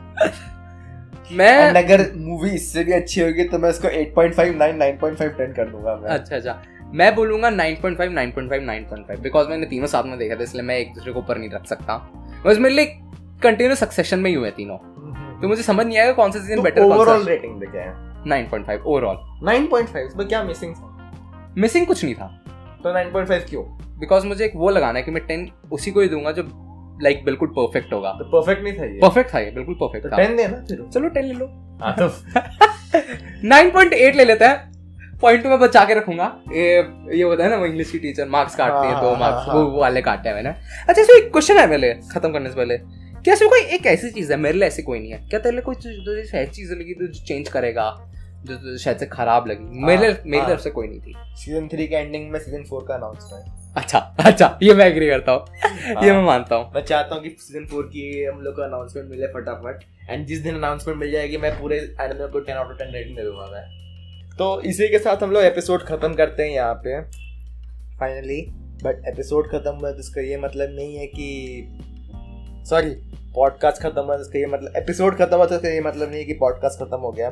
[1.33, 5.69] मैं अगर मूवी इससे भी अच्छी होगी तो मैं उसको 8.5 9 9.5 10 कर
[5.69, 6.63] दूँगा मैं। अच्छा अच्छा।
[6.95, 10.95] मैं बोलूँगा 9.5 9.5 9.5 बिकॉज़ मैंने तीनों साथ में देखा था इसलिए मैं एक
[10.95, 11.97] दूसरे को ऊपर नहीं रख सकता।
[12.47, 12.85] बस मेरे लिए
[13.43, 14.77] कंटिन्यू सक्सेशन में ही हुए तीनों।
[15.41, 18.13] तो मुझे समझ नहीं आएगा कौन सा सीज़न बेटर ओवरऑल रेटिंग दे क्या है?
[18.29, 21.15] 9.5 ओवरऑल 9.5 इसमें क्या मिसिंग था?
[21.59, 22.45] मिसिंग कुछ नहीं था।
[22.85, 23.65] तो 9.5 क्यों?
[23.99, 26.43] बिकॉज़ मुझे एक वो लगाना है कि मैं 10 उसी को ही दूँगा जो
[27.03, 28.99] लाइक like, बिल्कुल परफेक्ट होगा। तो परफेक्ट नहीं था ये?
[29.01, 31.47] परफेक्ट था ये बिल्कुल परफेक्ट तो था। 10 देना फिर। चलो 10 ले लो।
[31.83, 32.09] हाँ तो
[33.49, 34.72] 9.8 ले लेते हैं।
[35.23, 36.67] पॉइंट मैं बचा के रखूँगा। ये
[37.17, 39.47] ये होता है ना वो इंग्लिश की टीचर मार्क्स काटती है हाँ, दो हाँ, मार्क्स
[39.47, 40.49] हाँ, वो हाँ। वो वाले काटे हैं मैंने।
[40.89, 42.79] अच्छा इसमें एक क्वेश्चन है मेरे खत्म करने से पहले।
[43.17, 45.53] क्या इसमें कोई एक ऐसी चीज़ है मेरे लिए ऐसी कोई नहीं है। क्या तेरे
[45.53, 47.91] लिए कोई चीज़ ऐसी चीज़ लगी तो चेंज करेगा
[48.47, 51.87] जो शायद से खराब लगी। मेरे मेरी हाँ। तरफ़ से कोई नहीं थी। सीज़न 3
[51.87, 56.13] के एंडिंग में सीज़न 4 का अनाउंसमेंट अच्छा अच्छा ये मैं एग्री करता हूँ। ये
[56.13, 59.27] मैं मानता हूँ। मैं चाहता हूँ कि सीज़न 4 की हम लोग को अनाउंसमेंट मिले
[59.35, 62.93] फटाफट। एंड जिस दिन अनाउंसमेंट मिल जाएगी मैं पूरे एनिमे को 10 आउट ऑफ़ 10
[62.95, 63.65] रेटिंग दे दूँगा मैं।
[64.43, 67.01] तो इसी के साथ हम लोग एपिसोड खत्म करते हैं यहाँ पे
[67.99, 68.41] फाइनली
[68.83, 72.91] बट एपिसोड खत्म हुआ तो इसका ये मतलब नहीं है कि सॉरी
[73.35, 76.19] पॉडकास्ट खत्म हुआ तो इसका ये मतलब एपिसोड खत्म हुआ तो इसका ये मतलब नहीं
[76.19, 77.29] है कि पॉडकास्ट खत्म हो गया।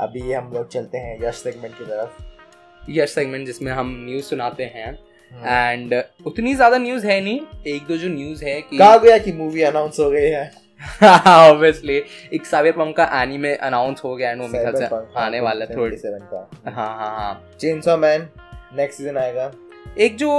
[0.00, 4.64] अभी हम लोग चलते हैं यश सेगमेंट की तरफ़। यश सेगमेंट जिसमें हम न्यूज़ सुनाते
[4.64, 4.98] हैं।
[5.46, 7.40] एंड उतनी ज़्यादा न्यूज़ है नहीं
[7.74, 10.50] एक दो जो न्यूज़ है कि कहा गया कि मूवी अनाउंस हो गई है।
[10.80, 12.02] ऑब्वियसली
[12.34, 15.64] एक साबिर पम का एनीमे अनाउंस हो गया एंड वो मेरे ख्याल से आने वाला
[15.64, 17.42] है थोड़ी 77 का। हाँ हाँ हाँ.
[17.60, 18.28] चेनसॉ मैन
[18.76, 19.50] नेक्स्ट सीज़न आएगा।
[19.98, 20.30] एक जो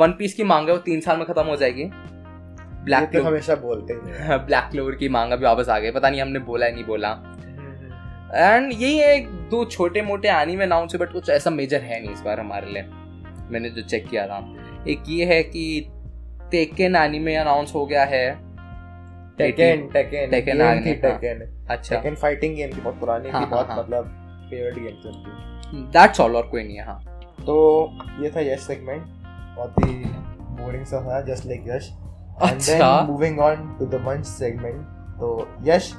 [0.00, 1.84] वन पीस की मांग है वो तीन साल में खत्म हो जाएगी।
[2.84, 6.20] ब्लैक तो हमेशा बोलते हैं ब्लैक क्लोवर की मांगा भी वापस आ गई। पता नहीं
[6.20, 7.10] हमने बोला है नहीं बोला।
[8.34, 12.00] एंड यही है एक दो छोटे मोटे एनीमे अनाउंस है बट कुछ ऐसा मेजर है
[12.00, 12.82] नहीं इस बार हमारे लिए।
[13.50, 14.38] मैंने जो चेक किया था।
[14.88, 15.86] एक ये है कि
[16.50, 18.26] टेकन एनीमे अनाउंस हो गया है।
[19.38, 19.88] टेकन
[20.30, 23.50] टेकन आने, थी हाँ। टेकन अच्छा। टेकन फाइटिंग गेम थी बहुत पुरानी हाँ, थी हाँ,
[23.50, 24.04] बहुत हाँ। मतलब
[24.50, 27.00] फेवरेट गेम थी उनकी। दैट्स ऑल और कोई नहीं है हाँ।
[27.40, 27.54] तो
[28.22, 29.02] ये था यश सेगमेंट
[29.56, 29.94] बहुत ही
[30.62, 31.90] बोरिंग सा था just like Yash.
[32.42, 34.80] And then moving on to the munch segment
[35.20, 35.92] तो यश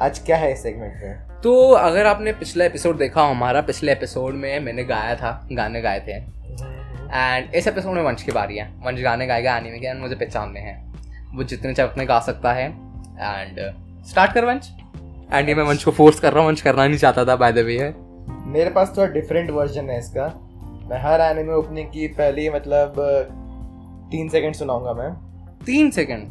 [0.00, 1.40] आज क्या है इस सेगमेंट में?
[1.42, 6.00] तो अगर आपने पिछला एपिसोड देखा हमारा पिछले एपिसोड में मैंने गाया था गाने गाए
[6.00, 10.00] थे। एंड इस एपिसोड में वंश की बारी है। वंश गाने गाएगा एनीमे के एंड
[10.00, 10.89] मुझे पहचानने हैं।
[11.34, 13.58] वो जितने चाहे उतने गा सकता है। एंड
[14.08, 14.70] स्टार्ट कर वंश।
[15.32, 17.52] एंड ये मैं वंश को फोर्स कर रहा हूँ। वंश करना नहीं चाहता था बाय
[17.52, 17.94] द वे है।
[18.48, 20.26] मेरे पास थोड़ा डिफरेंट वर्जन है इसका।
[20.90, 22.94] मैं हर एनिमे ओपनिंग की पहली मतलब
[24.10, 25.10] तीन सेकंड सुनाऊँगा मैं।
[25.66, 26.22] तीन सेकंड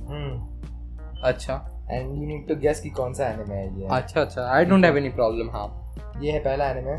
[1.23, 1.53] अच्छा।
[1.91, 4.85] And you need to guess कि कौन सा एनिमे है ये। अच्छा अच्छा। I don't
[4.85, 5.67] have any problem हाँ।
[6.21, 6.97] ये है पहला एनिमे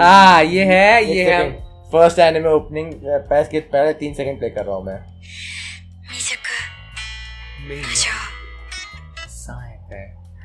[0.00, 1.50] आ ये है ये है।
[1.92, 4.98] फ़र्स्ट एनिमे ओपनिंग पहले के पहले तीन सेकंड प्ले कर रहा हूँ मैं।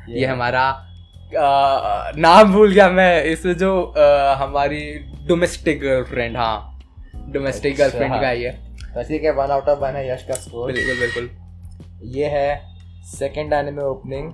[0.09, 4.79] ये हमारा आ, नाम भूल गया मैं इसमें जो आ, हमारी
[5.27, 6.79] डोमेस्टिक गर्लफ्रेंड हाँ।
[7.15, 8.49] डोमेस्टिक अच्छा। गर्लफ्रेंड का ये।
[8.95, 11.29] वैसे क्या वन आउट ऑफ़ वन है यश का स्कोर बिल्कुल बिल्कुल।
[12.15, 12.61] ये है
[13.11, 14.33] सेकंड एनिमे ओपनिंग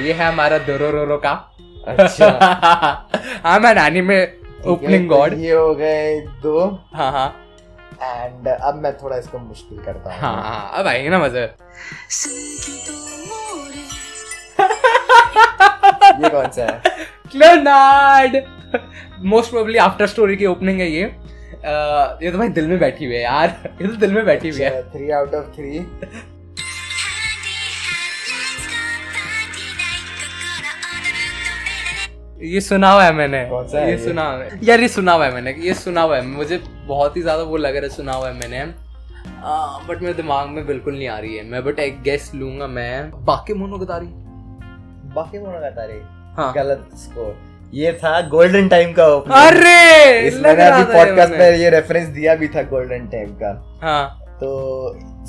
[0.00, 1.32] ये है हमारा दोरोरोरो का।
[1.88, 2.28] अच्छा।
[3.44, 4.32] हाँ मैं नानी में
[4.66, 6.58] ओपनिंग गॉड ये हो गए दो।
[6.94, 7.43] हाँ हाँ।
[8.02, 11.42] एंड अब मैं थोड़ा इसको मुश्किल करता हूँ। हाँ हाँ अब आएँगे ना मज़े।
[16.22, 16.80] ये कौन सा है?
[17.32, 18.36] Clannad!
[19.24, 23.04] Most probably After Story की ओपनिंग है ये। अह, ये तो भाई दिल में बैठी
[23.04, 23.48] हुई है यार।
[23.82, 25.78] ये तो दिल में बैठी हुई है। थ्री आउट ऑफ़ थ्री
[32.44, 34.04] ये सुना हुआ है मैंने। कौन सा है ये ये?
[34.04, 37.16] सुना हुआ है। यार ये सुना हुआ है मैंने। ये सुना हुआ है। मुझे बहुत
[37.16, 38.64] ही ज़्यादा वो लग रहा है सुना हुआ है मैंने।
[39.88, 43.24] बट मेरे दिमाग में बिल्कुल नहीं आ रही है। मैं बट एक गेस लूँगा मैं।
[43.24, 44.06] बाकी मोनोगतारी
[45.14, 46.00] बाकी मोनोगातारी
[46.36, 47.36] हाँ। गलत स्कोर
[47.74, 49.04] ये था गोल्डन टाइम का।
[49.38, 53.50] अरे इस लग अभी पॉडकास्ट में ये रेफरेंस दिया भी था गोल्डन टाइम का।
[53.82, 54.50] हाँ। तो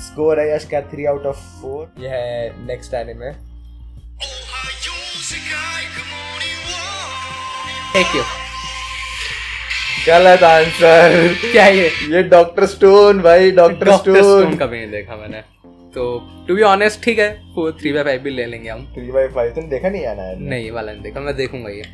[0.00, 3.30] स्कोर है यश का थ्री आउट ऑफ़ फोर यह है नेक्स्ट एनिमे
[7.96, 8.22] थैंक यू
[10.06, 11.86] गलत आंसर। क्या ये?
[12.08, 15.40] ये डॉक्टर स्टोन भाई डॉक्टर स्टोन। स्टोन का भी नहीं देखा मैंने।
[15.94, 16.04] तो
[16.48, 19.28] टू बी ऑनेस्ट ठीक है वो थ्री बाई फाइव भी ले लेंगे हम। थ्री बाई
[19.36, 20.38] फाइव तुमने देखा नहीं आना है?
[20.50, 21.84] नहीं वाला नहीं देखा मैं देखूँगा ये।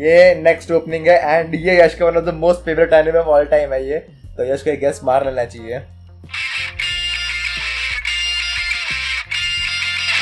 [0.00, 3.26] ये नेक्स्ट ओपनिंग है एंड ये यश का one of the most favourite anime of
[3.28, 3.98] all time है ये।
[4.36, 5.78] तो यश को गेस मार लेना चाहिए।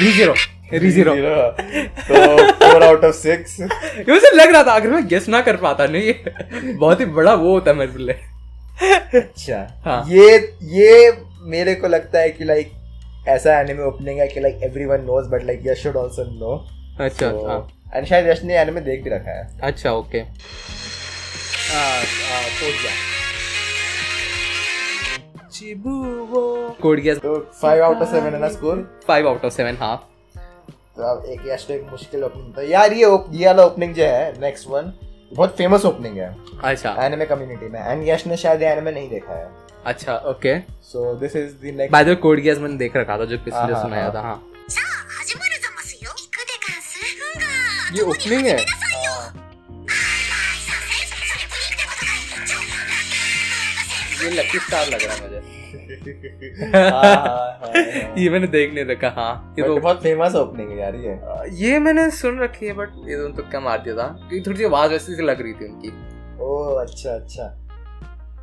[0.01, 0.35] रीजीरो
[0.74, 3.61] रीजीरो तो फोर आउट ऑफ़ सिक्स
[4.09, 7.35] मुझे लग रहा था अगर मैं गेस ना कर पाता नहीं। ये बहुत ही बड़ा
[7.35, 8.14] वो होता है मेरे लिए।
[9.20, 10.37] अच्छा। हाँ। ये
[10.77, 11.12] ये
[11.51, 12.72] मेरे को लगता है कि लाइक
[13.29, 16.55] ऐसा एनिमे ओपनिंग है कि like everyone knows but like Yash should also know
[17.05, 20.20] अच्छा अच्छा एंड शायद यश ने एनिमे देख भी रखा है। अच्छा ओके
[26.81, 29.95] कोड गया। तो फाइव आउट ऑफ़ सेवन है ना score five out of seven हाँ।
[30.97, 33.07] तो अब एक या तो एक मुश्किल ओपनिंग था तो यार ये
[33.38, 34.92] ये वाला ओपनिंग जो है नेक्स्ट वन
[35.32, 36.28] बहुत फ़ेमस ओपनिंग है।
[36.64, 39.49] अच्छा। एनिमे कम्युनिटी में। एंड यश ने शायद एनिमे नहीं देखा है।
[39.86, 40.59] अच्छा okay
[40.92, 43.38] so this is the next by the way Code Geass मैंने देख रखा था जो
[43.38, 44.51] पिछले हाँ, हाँ, सुनाया हाँ। था हाँ।
[47.95, 48.59] ये ओपनिंग है?
[54.22, 55.40] ये लकी स्टार लग रहा है मुझे।
[58.18, 61.18] ये मैंने देख नहीं रखा हाँ। ये तो बहुत फ़ेमस ओपनिंग है यार ये।
[61.64, 64.64] ये मैंने सुन रखी है बट ये तो तुक्का मार दिया था। क्योंकि थोड़ी सी
[64.64, 65.88] आवाज़ वैसी लग रही थी उनकी।
[66.45, 67.61] ओह अच्छा अच्छा।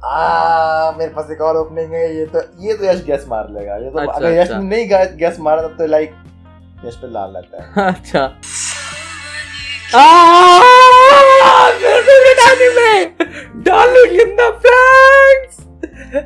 [0.06, 3.78] आ मेरे पास एक और ओपनिंग है ये तो ये तो यश गैस मार लेगा।
[3.78, 4.88] ये तो अच्छा, अगर यश अच्छा। नहीं
[5.20, 6.14] गैस मारा तब तो लाइक
[6.86, 8.32] यश पे लाल लगता है। अच्छा।
[9.93, 12.93] Ah, मेरा favorite anime!
[13.64, 14.30] Darling in
[16.14, 16.22] the!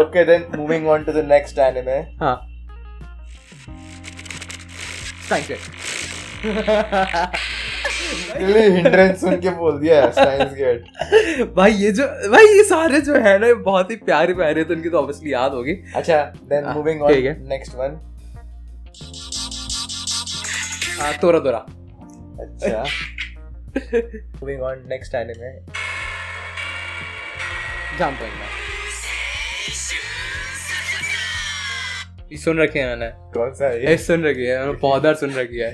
[0.00, 2.36] Okay then moving on to the next anime हाँ।
[5.30, 5.58] Thank you.
[8.76, 13.14] हिंड्रेंस सुन के बोल दिया है साइंस गेट भाई ये जो भाई ये सारे जो
[13.26, 16.64] है ना ये बहुत ही प्यारे प्यारे तो उनकी तो ऑब्वियसली याद होगी। अच्छा देन
[16.64, 17.98] हाँ, मूविंग ठीक है। ऑन नेक्स्ट वन
[21.00, 21.58] हाँ तोरा तोरा
[22.46, 22.84] अच्छा।
[23.76, 25.50] मूविंग ऑन नेक्स्ट एनिमे
[27.98, 28.48] हूँ मैं।
[32.38, 33.96] सुन रखे हैं मैंने। कौन सा है ये?
[33.98, 35.70] सुन रखी है मैंने बहुत बार सुन रखी है।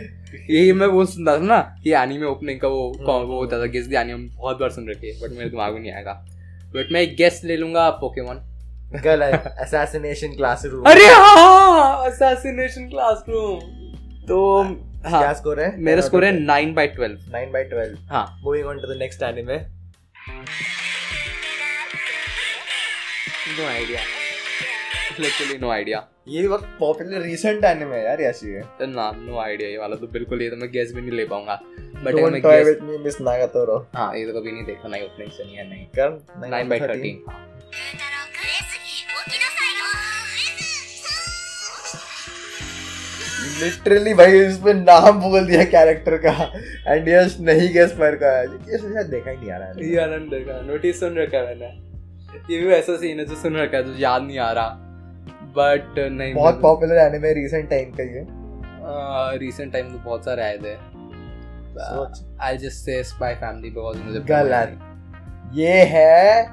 [0.51, 3.87] यही मैं वो सुनता था ना कि एनीमे ओपनिंग का वो वो होता था गेस
[3.87, 6.13] दी एनीमे बहुत बार सुन रखी है बट मेरे दिमाग में नहीं आएगा।
[6.75, 8.41] बट मैं एक गेस्ट ले लूँगा पोकेमोन
[9.05, 13.61] गलत असैसिनेशन क्लासरूम अरे हाँ असैसिनेशन क्लासरूम
[14.29, 14.63] तो
[15.07, 15.81] हाँ क्या स्कोर है?
[15.81, 19.23] मेरा स्कोर है नाइन बाई ट्वेल्व 9 by 12 हाँ। Moving on to the next
[19.23, 19.59] anime.
[23.49, 24.01] No idea
[25.21, 29.39] literally no idea ये बहुत पॉपुलर रीसेंट एनिमे है यार ऐसी है। तो ना नो
[29.41, 31.61] आइडिया ये वाला तो बिल्कुल ये तो मैं गेस भी नहीं ले पाऊँगा।
[32.05, 35.27] बट मैं try with me Miss Nagatoro हाँ ये तो कभी नहीं देखा नहीं उतने
[35.29, 36.09] से नहीं है नहीं। कर
[36.47, 37.45] 9 बाय 13 हाँ।
[43.61, 46.33] लिटरली भाई इसमें नाम बोल दिया कैरेक्टर का।
[46.87, 49.91] एंड यस नहीं गेस पर का। है ये शायद देखा ही नहीं आ रहा है
[49.91, 51.86] ये आनंद देखा। नोटिस सुन रखा है मैंने।
[52.51, 54.69] ये भी ऐसा सीन है जो सुन रखा है जो याद नहीं आ रहा।
[55.57, 58.25] बट नहीं बहुत पॉपुलर एनिमे रीसेंट टाइम का ये
[59.39, 60.75] रिसेंट टाइम तो बहुत सारे आए थे।
[62.43, 64.79] I just say Spy Family because मुझे गलत।
[65.55, 66.47] ये है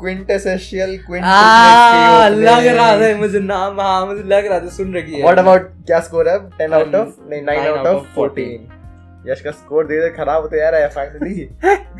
[0.00, 5.22] क्विंटेसेंशियल आ, लग रहा था मुझे नाम। हाँ मुझे लग रहा था सुन रखी है।
[5.22, 6.38] व्हाट अबाउट क्या स्कोर है?
[6.58, 10.56] 10 आउट ऑफ़ नहीं 9 आउट ऑफ़ 14 यश का स्कोर धीरे धीरे खराब होता
[10.56, 11.34] जा रहा है finally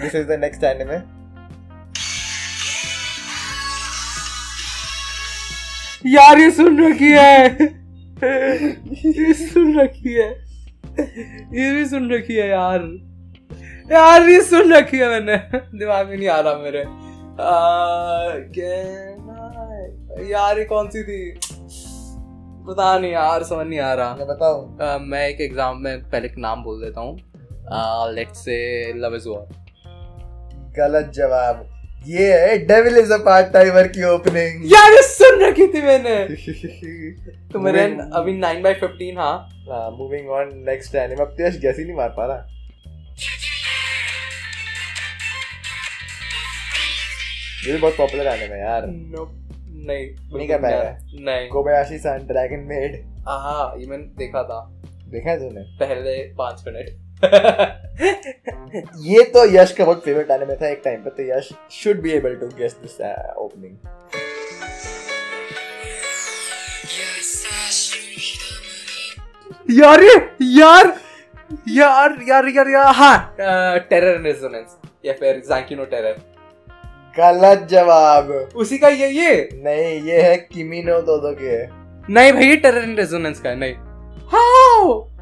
[0.02, 0.98] this is the next anime
[6.06, 7.46] यार ये सुन रखी है।
[9.06, 10.28] ये सुन रखी है।
[11.52, 12.82] ये भी सुन रखी है यार।
[13.92, 15.36] यार ये सुन रखी है मैंने।
[15.78, 16.82] दिमाग में नहीं आ रहा मेरे।
[17.40, 17.48] आ,
[20.30, 21.18] यार ये कौन सी थी?
[22.68, 24.98] पता नहीं यार समझ नहीं आ रहा। मैं बताऊँ?
[25.00, 27.16] मैं एक एग्ज़ाम में पहले एक नाम बोल देता हूँ।
[28.14, 28.58] Let's say
[28.98, 29.48] love is war
[30.78, 31.66] गलत जवाब।
[32.06, 36.16] ये है devil is a part timer की ओपनिंग यार ये सुन रखी थी मैंने।
[37.52, 37.80] तो मेरे
[38.14, 41.96] अभी 9 बाय 15 हाँ। मूविंग ऑन नेक्स्ट एनिमे अब तो तेज गैस ही नहीं
[41.96, 42.46] मार पा रहा।
[47.66, 49.34] ये बहुत पॉपुलर एनिमे यार। Nope.
[49.86, 52.94] नहीं नहीं कर पाया नहीं। कोबायाशी सन ड्रैगन मेड
[53.28, 54.60] आहा ये मैंने देखा था।
[55.10, 55.60] देखा है तूने?
[55.60, 61.22] पहले 5 मिनट ये तो यश का बहुत फेवरेट एनिमे था एक टाइम पे तो
[61.22, 63.00] Yash should be able to guess this
[63.36, 63.76] opening
[69.70, 70.02] यार
[70.42, 70.96] यार
[71.68, 73.34] यार यार यार यार हाँ
[73.78, 76.16] टेरर रेजोनेंस या फिर जैंकिनो टेरर
[77.18, 79.48] गलत जवाब। उसी का ये ये?
[79.54, 81.66] नहीं ये है किमिनो दोदो के
[82.12, 83.74] नहीं भाई टेरर रेजोनेंस का नहीं।
[84.32, 85.15] हाउ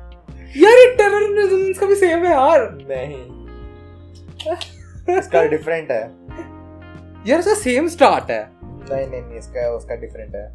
[0.56, 3.16] यार ये टेरर इन रेजोनेंस का भी सेम है यार। नहीं।
[5.18, 6.00] इसका डिफरेंट है।
[7.26, 10.46] यार इसका सेम स्टार्ट है। नहीं नहीं नहीं इसका उसका डिफरेंट है।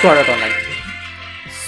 [0.00, 0.52] स्वाद आता ऑनलाइन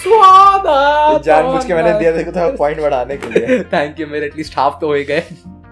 [0.03, 4.27] स्वाद आता जानबूझ के मैंने दिया देखो थोड़ा पॉइंट बढ़ाने के लिए। थैंक यू मेरे
[4.27, 5.21] एटलीस्ट हाफ़ तो हो ही गए।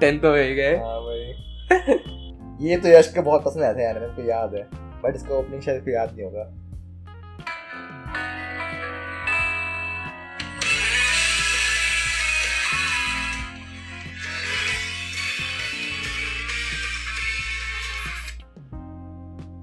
[0.00, 3.82] टेन तो हो ही गए। हाँ भाई ये तो यश को बहुत पसंद आया था
[3.82, 4.66] यार मेरे को याद है।
[5.02, 6.57] बट इसका ओपनिंग शायद को याद नहीं होगा।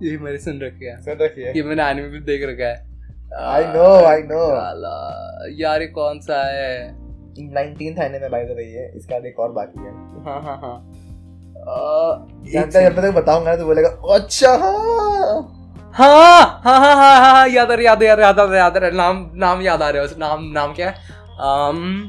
[0.03, 2.95] ये मैंने सुन रखा है। सुन रखिए ये मैंने एनिमे भी देख रखा है।
[3.35, 4.49] I know, I know.
[4.49, 6.95] साला, यार ये कौन सा है?
[7.33, 9.91] 19th आने में बाय द वे ये। इसका एक और बाकी है।
[10.25, 10.91] हाँ हाँ हाँ।
[12.83, 15.61] है जब तक बताऊँगा ना तो बोलेगा अच्छा हाँ।
[15.93, 18.57] हाँ हाँ हाँ हाँ हाँ हाँ याद आ रहा याद आ रहा याद आ रहा
[18.57, 20.95] याद आ रहा नाम नाम याद आ रहा है उस। नाम नाम क्या है?
[20.95, 22.01] um,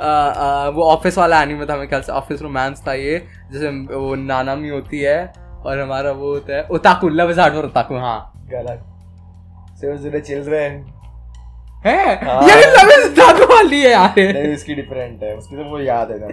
[0.00, 3.68] अ, अ, वो ऑफ़िस वाला एनिमे था मेरे ख्याल से। ऑफ़िस रोमांस था ये जैसे
[3.94, 7.96] वो नानामी होती है। और हमारा वो होता है otaku love is hard for otaku
[7.96, 8.86] हाँ। गलत।
[9.80, 10.72] Save the children
[11.86, 15.70] है। हाँ। यार लव इज़ ओताकू वाली है यार। नहीं उसकी डिफरेंट है। उसकी तो
[15.70, 16.26] वो याद है ना।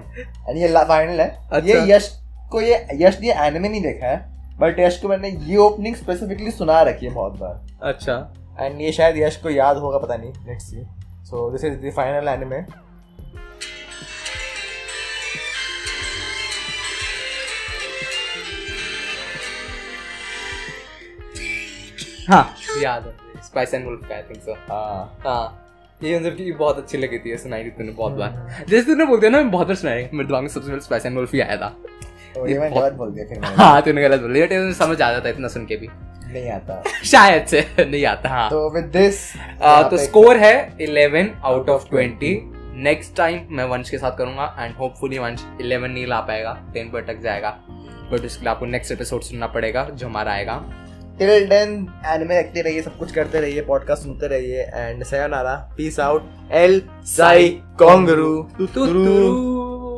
[0.49, 4.17] एंड ये फाइनल है। अच्छा। ये यश को ये यश ने एनिमे नहीं देखा है
[4.59, 8.91] बट यश को मैंने ये ओपनिंग स्पेसिफिकली सुना रखी है बहुत बार। अच्छा। एंड ये
[8.91, 10.83] शायद यश को याद होगा पता नहीं let's see
[11.23, 12.59] so this is the final anime
[22.27, 25.63] हाँ। याद है स्पाइस एंड वुल्फ का आई थिंक सो हाँ। हाँ।
[26.03, 29.05] ये मतलब कि बहुत अच्छी लगी थी ये सुनाई थी तूने बहुत बार। जैसे तूने
[29.05, 31.33] बोलते हैं ना मैं बहुत बार सुनाई मेरे दिमाग में सबसे पहले स्पाइस एंड वुल्फ
[31.33, 31.69] ही आया था।
[32.35, 35.65] तो गलत बोल दिया फिर हाँ तूने गलत बोल दिया। समझ आ जाता इतना सुन
[35.65, 35.89] के भी।
[36.27, 39.21] नहीं आता। शायद से नहीं आता हाँ। तो विद दिस
[39.91, 42.39] तो स्कोर है 11 आउट ऑफ़ 20
[42.83, 46.91] नेक्स्ट टाइम मैं वंश के साथ करूँगा एंड होपफुली वंश 11 नहीं ला पाएगा 10
[46.93, 47.49] पर अटक जाएगा।
[48.11, 50.55] बट उसके लिए आपको नेक्स्ट एपिसोड सुनना पड़ेगा जो हमारा आएगा।
[51.19, 51.71] टिल देन
[52.05, 56.81] एनिमे देखते रहिए सब कुछ करते रहिए पॉडकास्ट सुनते रहिए and sayonara peace out El
[57.05, 57.49] Psy
[57.81, 59.96] Kongroo to